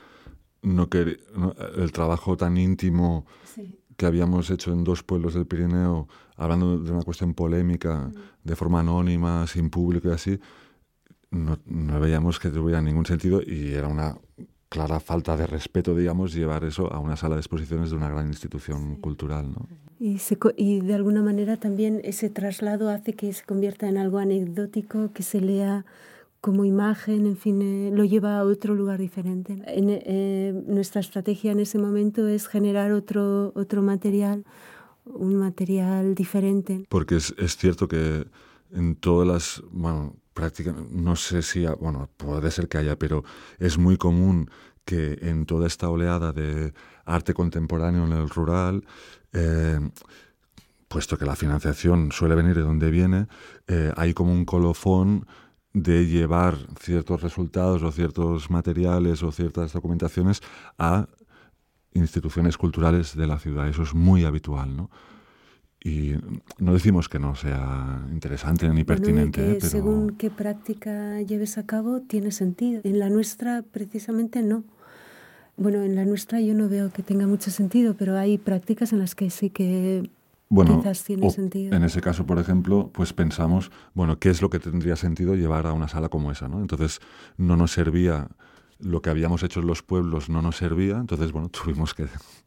no 0.63 0.89
que 0.89 1.19
el 1.77 1.93
trabajo 1.93 2.37
tan 2.37 2.57
íntimo 2.57 3.27
que 3.97 4.07
habíamos 4.07 4.51
hecho 4.51 4.73
en 4.73 4.85
dos 4.85 5.03
pueblos 5.03 5.35
del 5.35 5.47
Pirineo, 5.47 6.09
hablando 6.43 6.79
de 6.79 6.91
una 6.91 7.03
cuestión 7.03 7.35
polémica, 7.35 8.11
de 8.43 8.57
forma 8.57 8.81
anónima, 8.81 9.47
sin 9.47 9.71
público 9.71 10.09
y 10.09 10.13
así, 10.13 10.39
no, 11.31 11.59
veíamos 12.01 12.39
que 12.39 12.51
tuviera 12.51 12.83
ningún 12.83 13.07
sentido 13.07 13.41
y 13.45 13.73
era 13.73 13.89
una 13.89 14.17
clara 14.69 15.01
falta 15.01 15.37
de 15.37 15.47
respeto, 15.47 15.95
digamos, 15.95 16.33
llevar 16.33 16.65
eso 16.65 16.93
a 16.93 16.99
una 16.99 17.17
sala 17.17 17.37
de 17.37 17.41
exposiciones 17.41 17.91
de 17.91 17.97
una 17.97 18.09
gran 18.09 18.27
institución 18.27 18.97
cultural. 18.97 19.51
¿no? 19.51 19.69
Y, 19.99 20.19
y 20.57 20.81
de 20.81 20.95
alguna 20.95 21.23
manera 21.23 21.57
también 21.57 22.01
ese 22.05 22.31
traslado 22.31 22.89
hace 22.89 23.13
que 23.13 23.33
se 23.33 23.45
convierta 23.45 23.89
en 23.89 23.99
algo 23.99 24.19
anecdótico, 24.19 25.13
que 25.13 25.23
se 25.23 25.41
lea 25.41 25.85
como 26.43 26.65
imagen, 26.65 27.27
en 27.27 27.37
fin, 27.37 27.63
eh, 27.63 27.91
lo 27.95 28.05
lleva 28.05 28.39
a 28.39 28.45
otro 28.45 28.75
lugar 28.75 28.99
diferente. 28.99 29.53
En, 29.65 29.87
eh, 29.91 30.53
nuestra 30.67 31.01
estrategia 31.01 31.53
en 31.53 31.61
ese 31.61 31.79
momento 31.79 32.27
es 32.27 32.49
generar 32.49 32.91
otro, 32.91 33.53
otro 33.55 33.81
material, 33.81 34.45
un 35.05 35.37
material 35.37 36.15
diferente. 36.15 36.85
Porque 36.89 37.17
es, 37.17 37.35
cierto 37.57 37.89
que 37.89 38.27
en 38.73 38.97
todas 38.97 39.27
las, 39.27 39.63
bueno, 39.71 40.17
prácticamente, 40.35 40.95
no 40.95 41.17
sé 41.17 41.43
si, 41.43 41.67
bueno, 41.81 42.09
puede 42.17 42.51
ser 42.51 42.69
que 42.69 42.79
haya, 42.79 42.99
pero 42.99 43.25
es 43.59 43.79
muy 43.79 43.97
común 43.97 44.51
que 44.85 45.19
en 45.23 45.47
toda 45.47 45.67
esta 45.67 45.89
oleada 45.89 46.33
de 46.33 46.73
arte 47.05 47.35
contemporáneo 47.35 48.07
en 48.07 48.13
el 48.13 48.29
rural, 48.29 48.85
eh, 49.33 49.79
puesto 50.89 51.17
que 51.17 51.25
la 51.25 51.37
financiación 51.37 52.13
suele 52.13 52.35
venir 52.35 52.55
de 52.55 52.63
donde 52.63 52.91
viene, 52.91 53.27
hay 53.97 54.13
como 54.13 54.33
un 54.33 54.45
colofón 54.45 55.27
de 55.73 56.07
llevar 56.07 56.59
ciertos 56.79 57.23
resultados 57.23 57.83
o 57.83 57.93
ciertos 57.93 58.51
materiales 58.51 59.23
o 59.23 59.33
ciertas 59.33 59.73
documentaciones 59.73 60.43
a 60.79 61.09
instituciones 61.95 62.57
culturales 62.57 63.17
de 63.17 63.27
la 63.27 63.39
ciudad. 63.39 63.69
Eso 63.69 63.83
es 63.83 63.95
muy 63.95 64.25
habitual, 64.25 64.77
¿no? 64.77 64.91
Y 65.85 66.15
no 66.59 66.75
decimos 66.75 67.09
que 67.09 67.19
no 67.19 67.35
sea 67.35 68.07
interesante 68.13 68.69
ni 68.69 68.85
pertinente. 68.85 69.57
pero... 69.61 69.69
Según 69.69 70.17
qué 70.17 70.31
práctica 70.31 71.21
lleves 71.23 71.59
a 71.59 71.67
cabo, 71.67 72.03
tiene 72.03 72.31
sentido. 72.31 72.81
En 72.85 73.01
la 73.01 73.11
nuestra, 73.11 73.63
precisamente, 73.63 74.43
no. 74.43 74.63
Bueno, 75.57 75.83
en 75.83 75.97
la 75.97 76.05
nuestra 76.05 76.41
yo 76.41 76.55
no 76.55 76.69
veo 76.69 76.93
que 76.93 77.03
tenga 77.03 77.27
mucho 77.27 77.51
sentido, 77.51 77.95
pero 77.95 78.17
hay 78.17 78.39
prácticas 78.39 78.93
en 78.93 79.01
las 79.01 79.15
que 79.15 79.29
sí 79.31 79.51
que 79.51 80.09
bueno, 80.53 80.83
En 81.55 81.83
ese 81.83 82.03
caso, 82.03 82.27
por 82.27 82.39
ejemplo, 82.39 82.91
pues 82.93 83.15
pensamos, 83.15 83.71
bueno, 83.95 84.19
¿qué 84.19 84.29
es 84.29 84.43
lo 84.43 84.51
que 84.51 84.59
tendría 84.59 84.97
sentido 84.97 85.35
llevar 85.35 85.67
a 85.67 85.73
una 85.73 85.89
sala 85.89 86.11
como 86.11 86.31
esa? 86.31 86.47
¿no? 86.47 86.61
Entonces, 86.61 87.01
no 87.39 87.57
nos 87.57 87.73
servía, 87.73 88.29
lo 88.83 89.01
que 89.01 89.11
habíamos 89.11 89.43
hecho 89.43 89.61
en 89.61 89.67
los 89.67 89.83
pueblos 89.83 90.29
no 90.29 90.43
nos 90.43 90.57
servía, 90.57 90.97
entonces, 90.97 91.33
bueno, 91.33 91.49
tuvimos 91.51 91.95
que 91.95 92.07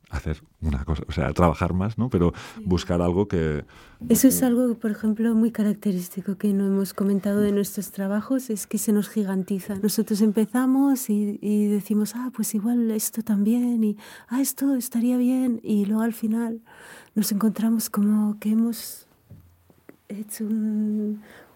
hacer 0.09 0.41
una 0.61 0.85
cosa, 0.85 1.03
o 1.07 1.11
sea, 1.11 1.33
trabajar 1.33 1.73
más, 1.73 1.97
¿no? 1.97 2.09
Pero 2.09 2.33
buscar 2.63 3.01
algo 3.01 3.27
que... 3.27 3.65
Eso 4.07 4.27
es 4.27 4.43
algo, 4.43 4.75
por 4.75 4.91
ejemplo, 4.91 5.33
muy 5.33 5.51
característico 5.51 6.37
que 6.37 6.53
no 6.53 6.67
hemos 6.67 6.93
comentado 6.93 7.41
de 7.41 7.51
nuestros 7.51 7.91
trabajos, 7.91 8.49
es 8.49 8.67
que 8.67 8.77
se 8.77 8.93
nos 8.93 9.09
gigantiza. 9.09 9.75
Nosotros 9.75 10.21
empezamos 10.21 11.09
y, 11.09 11.39
y 11.41 11.67
decimos, 11.67 12.13
ah, 12.15 12.31
pues 12.33 12.53
igual 12.53 12.91
esto 12.91 13.23
también, 13.23 13.83
y 13.83 13.97
ah, 14.27 14.41
esto 14.41 14.75
estaría 14.75 15.17
bien, 15.17 15.59
y 15.63 15.85
luego 15.85 16.03
al 16.03 16.13
final 16.13 16.61
nos 17.15 17.31
encontramos 17.31 17.89
como 17.89 18.37
que 18.39 18.51
hemos 18.51 19.07
hecho 20.07 20.45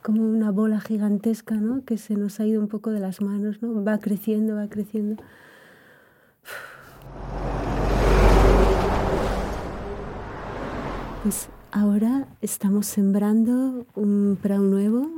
como 0.01 0.23
una 0.23 0.51
bola 0.51 0.79
gigantesca, 0.79 1.55
¿no? 1.55 1.83
Que 1.83 1.97
se 1.97 2.15
nos 2.15 2.39
ha 2.39 2.45
ido 2.45 2.61
un 2.61 2.67
poco 2.67 2.91
de 2.91 2.99
las 2.99 3.21
manos, 3.21 3.61
¿no? 3.61 3.83
Va 3.83 3.97
creciendo, 3.99 4.55
va 4.55 4.67
creciendo. 4.67 5.21
Pues 11.23 11.49
ahora 11.71 12.27
estamos 12.41 12.87
sembrando 12.87 13.85
un 13.95 14.37
prado 14.41 14.63
nuevo 14.63 15.09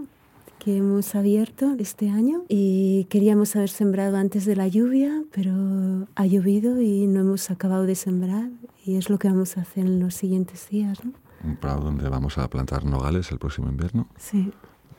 que 0.58 0.78
hemos 0.78 1.16
abierto 1.16 1.76
este 1.80 2.10
año 2.10 2.44
y 2.48 3.06
queríamos 3.06 3.56
haber 3.56 3.70
sembrado 3.70 4.18
antes 4.18 4.46
de 4.46 4.56
la 4.56 4.68
lluvia, 4.68 5.24
pero 5.32 6.08
ha 6.16 6.26
llovido 6.26 6.82
y 6.82 7.08
no 7.08 7.22
hemos 7.22 7.50
acabado 7.50 7.86
de 7.86 7.96
sembrar 7.96 8.50
y 8.86 8.96
es 8.96 9.10
lo 9.10 9.18
que 9.18 9.28
vamos 9.28 9.58
a 9.58 9.62
hacer 9.62 9.86
en 9.86 10.00
los 10.00 10.14
siguientes 10.14 10.70
días. 10.70 11.04
¿no? 11.04 11.14
Un 11.44 11.56
prado 11.56 11.82
donde 11.82 12.08
vamos 12.10 12.38
a 12.38 12.48
plantar 12.48 12.86
nogales 12.86 13.32
el 13.32 13.40
próximo 13.40 13.70
invierno. 13.70 14.08
Sí, 14.18 14.52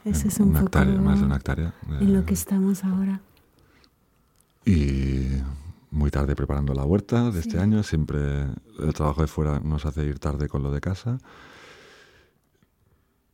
ese 0.05 0.29
es 0.29 0.41
un 0.41 0.53
poco 0.53 0.79
más 0.79 1.21
de 1.21 1.27
una 1.27 1.37
hectárea. 1.37 1.75
En 2.01 2.13
lo 2.15 2.25
que 2.25 2.35
estamos 2.35 2.85
ahora. 2.85 3.21
Y 4.65 5.27
muy 5.91 6.11
tarde 6.11 6.35
preparando 6.35 6.75
la 6.75 6.85
huerta 6.85 7.31
de 7.31 7.41
este 7.41 7.59
año. 7.59 7.83
Siempre 7.83 8.47
el 8.79 8.95
trabajo 8.95 9.21
de 9.21 9.29
fuera 9.29 9.61
nos 9.61 9.87
hace 9.87 10.05
ir 10.05 10.19
tarde 10.19 10.49
con 10.49 10.63
lo 10.63 10.73
de 10.73 10.81
casa. 10.81 11.19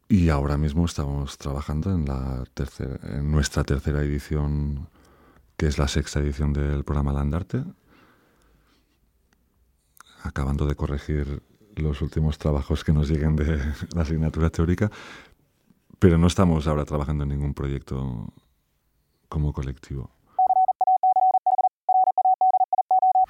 Y 0.08 0.30
ahora 0.30 0.56
mismo 0.56 0.86
estamos 0.86 1.36
trabajando 1.36 1.94
en, 1.94 2.06
la 2.06 2.44
tercera, 2.54 2.98
en 3.02 3.30
nuestra 3.30 3.62
tercera 3.62 4.02
edición, 4.02 4.88
que 5.56 5.66
es 5.66 5.76
la 5.78 5.86
sexta 5.86 6.20
edición 6.20 6.54
del 6.54 6.82
programa 6.82 7.12
Landarte, 7.12 7.62
acabando 10.22 10.64
de 10.64 10.74
corregir 10.74 11.42
los 11.76 12.00
últimos 12.00 12.38
trabajos 12.38 12.84
que 12.84 12.92
nos 12.92 13.08
lleguen 13.08 13.36
de 13.36 13.58
la 13.94 14.02
asignatura 14.02 14.48
teórica, 14.50 14.90
pero 15.98 16.18
no 16.18 16.26
estamos 16.26 16.66
ahora 16.66 16.84
trabajando 16.84 17.24
en 17.24 17.30
ningún 17.30 17.54
proyecto 17.54 18.32
como 19.28 19.52
colectivo. 19.52 20.10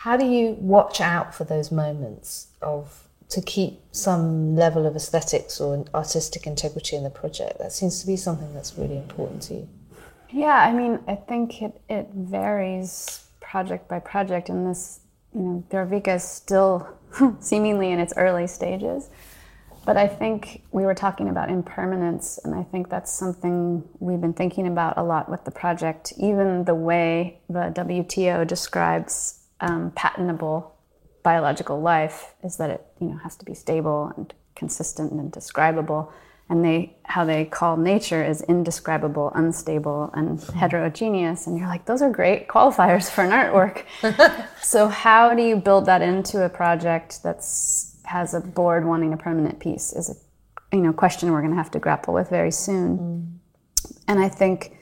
How 0.04 0.16
do 0.16 0.24
you 0.24 0.56
watch 0.60 1.00
out 1.00 1.34
for 1.34 1.44
those 1.44 1.74
moments 1.74 2.48
of 2.62 3.08
to 3.28 3.42
keep 3.42 3.80
some 3.92 4.56
level 4.56 4.86
of 4.86 4.96
aesthetics 4.96 5.60
or 5.60 5.84
artistic 5.94 6.46
integrity 6.46 6.96
in 6.96 7.04
the 7.04 7.10
project. 7.10 7.58
That 7.58 7.72
seems 7.72 8.00
to 8.00 8.06
be 8.06 8.16
something 8.16 8.52
that's 8.54 8.76
really 8.78 8.96
important 8.96 9.42
to 9.42 9.54
you. 9.54 9.68
Yeah, 10.30 10.56
I 10.56 10.72
mean, 10.72 10.98
I 11.06 11.14
think 11.14 11.62
it, 11.62 11.80
it 11.88 12.08
varies 12.14 13.26
project 13.40 13.88
by 13.88 13.98
project, 13.98 14.48
and 14.48 14.66
this, 14.66 15.00
you 15.34 15.40
know, 15.40 15.64
Dervika 15.70 16.16
is 16.16 16.24
still 16.24 16.88
seemingly 17.40 17.92
in 17.92 17.98
its 17.98 18.12
early 18.16 18.46
stages. 18.46 19.08
But 19.88 19.96
I 19.96 20.06
think 20.06 20.64
we 20.70 20.84
were 20.84 20.94
talking 20.94 21.30
about 21.30 21.48
impermanence, 21.48 22.38
and 22.44 22.54
I 22.54 22.62
think 22.62 22.90
that's 22.90 23.10
something 23.10 23.88
we've 24.00 24.20
been 24.20 24.34
thinking 24.34 24.66
about 24.66 24.98
a 24.98 25.02
lot 25.02 25.30
with 25.30 25.46
the 25.46 25.50
project. 25.50 26.12
Even 26.18 26.64
the 26.64 26.74
way 26.74 27.40
the 27.48 27.72
WTO 27.74 28.46
describes 28.46 29.40
um, 29.60 29.90
patentable 29.96 30.76
biological 31.22 31.80
life 31.80 32.34
is 32.44 32.58
that 32.58 32.68
it 32.68 32.86
you 33.00 33.06
know 33.06 33.16
has 33.22 33.34
to 33.38 33.46
be 33.46 33.54
stable 33.54 34.12
and 34.14 34.34
consistent 34.54 35.10
and 35.12 35.32
describable. 35.32 36.12
And 36.50 36.62
they 36.62 36.98
how 37.04 37.24
they 37.24 37.46
call 37.46 37.78
nature 37.78 38.22
is 38.22 38.42
indescribable 38.42 39.32
unstable 39.34 40.10
and 40.12 40.38
heterogeneous. 40.54 41.46
And 41.46 41.56
you're 41.56 41.66
like 41.66 41.86
those 41.86 42.02
are 42.02 42.10
great 42.10 42.46
qualifiers 42.46 43.10
for 43.10 43.24
an 43.24 43.30
artwork. 43.30 43.84
So 44.60 44.88
how 44.88 45.32
do 45.34 45.42
you 45.42 45.56
build 45.56 45.86
that 45.86 46.02
into 46.02 46.44
a 46.44 46.50
project 46.50 47.22
that's 47.22 47.87
has 48.08 48.34
a 48.34 48.40
board 48.40 48.84
wanting 48.84 49.12
a 49.12 49.16
permanent 49.16 49.58
piece 49.60 49.92
is 49.92 50.10
a 50.10 50.76
you 50.76 50.82
know 50.82 50.92
question 50.92 51.30
we're 51.32 51.40
going 51.40 51.52
to 51.52 51.56
have 51.56 51.70
to 51.70 51.78
grapple 51.78 52.12
with 52.12 52.28
very 52.28 52.50
soon 52.50 52.98
mm. 52.98 53.90
and 54.06 54.18
i 54.18 54.28
think 54.28 54.76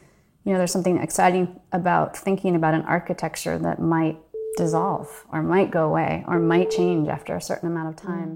you 0.45 0.53
know 0.53 0.59
there's 0.59 0.73
something 0.73 0.99
exciting 0.99 1.61
about 1.73 2.17
thinking 2.17 2.57
about 2.57 2.75
an 2.75 2.83
architecture 2.83 3.59
that 3.59 3.81
might 3.81 4.17
dissolve 4.57 5.25
or 5.33 5.43
might 5.43 5.71
go 5.71 5.87
away 5.87 6.25
or 6.27 6.39
might 6.39 6.71
change 6.71 7.09
after 7.09 7.37
a 7.37 7.41
certain 7.41 7.69
amount 7.69 7.89
of 7.89 7.97
time. 7.97 8.35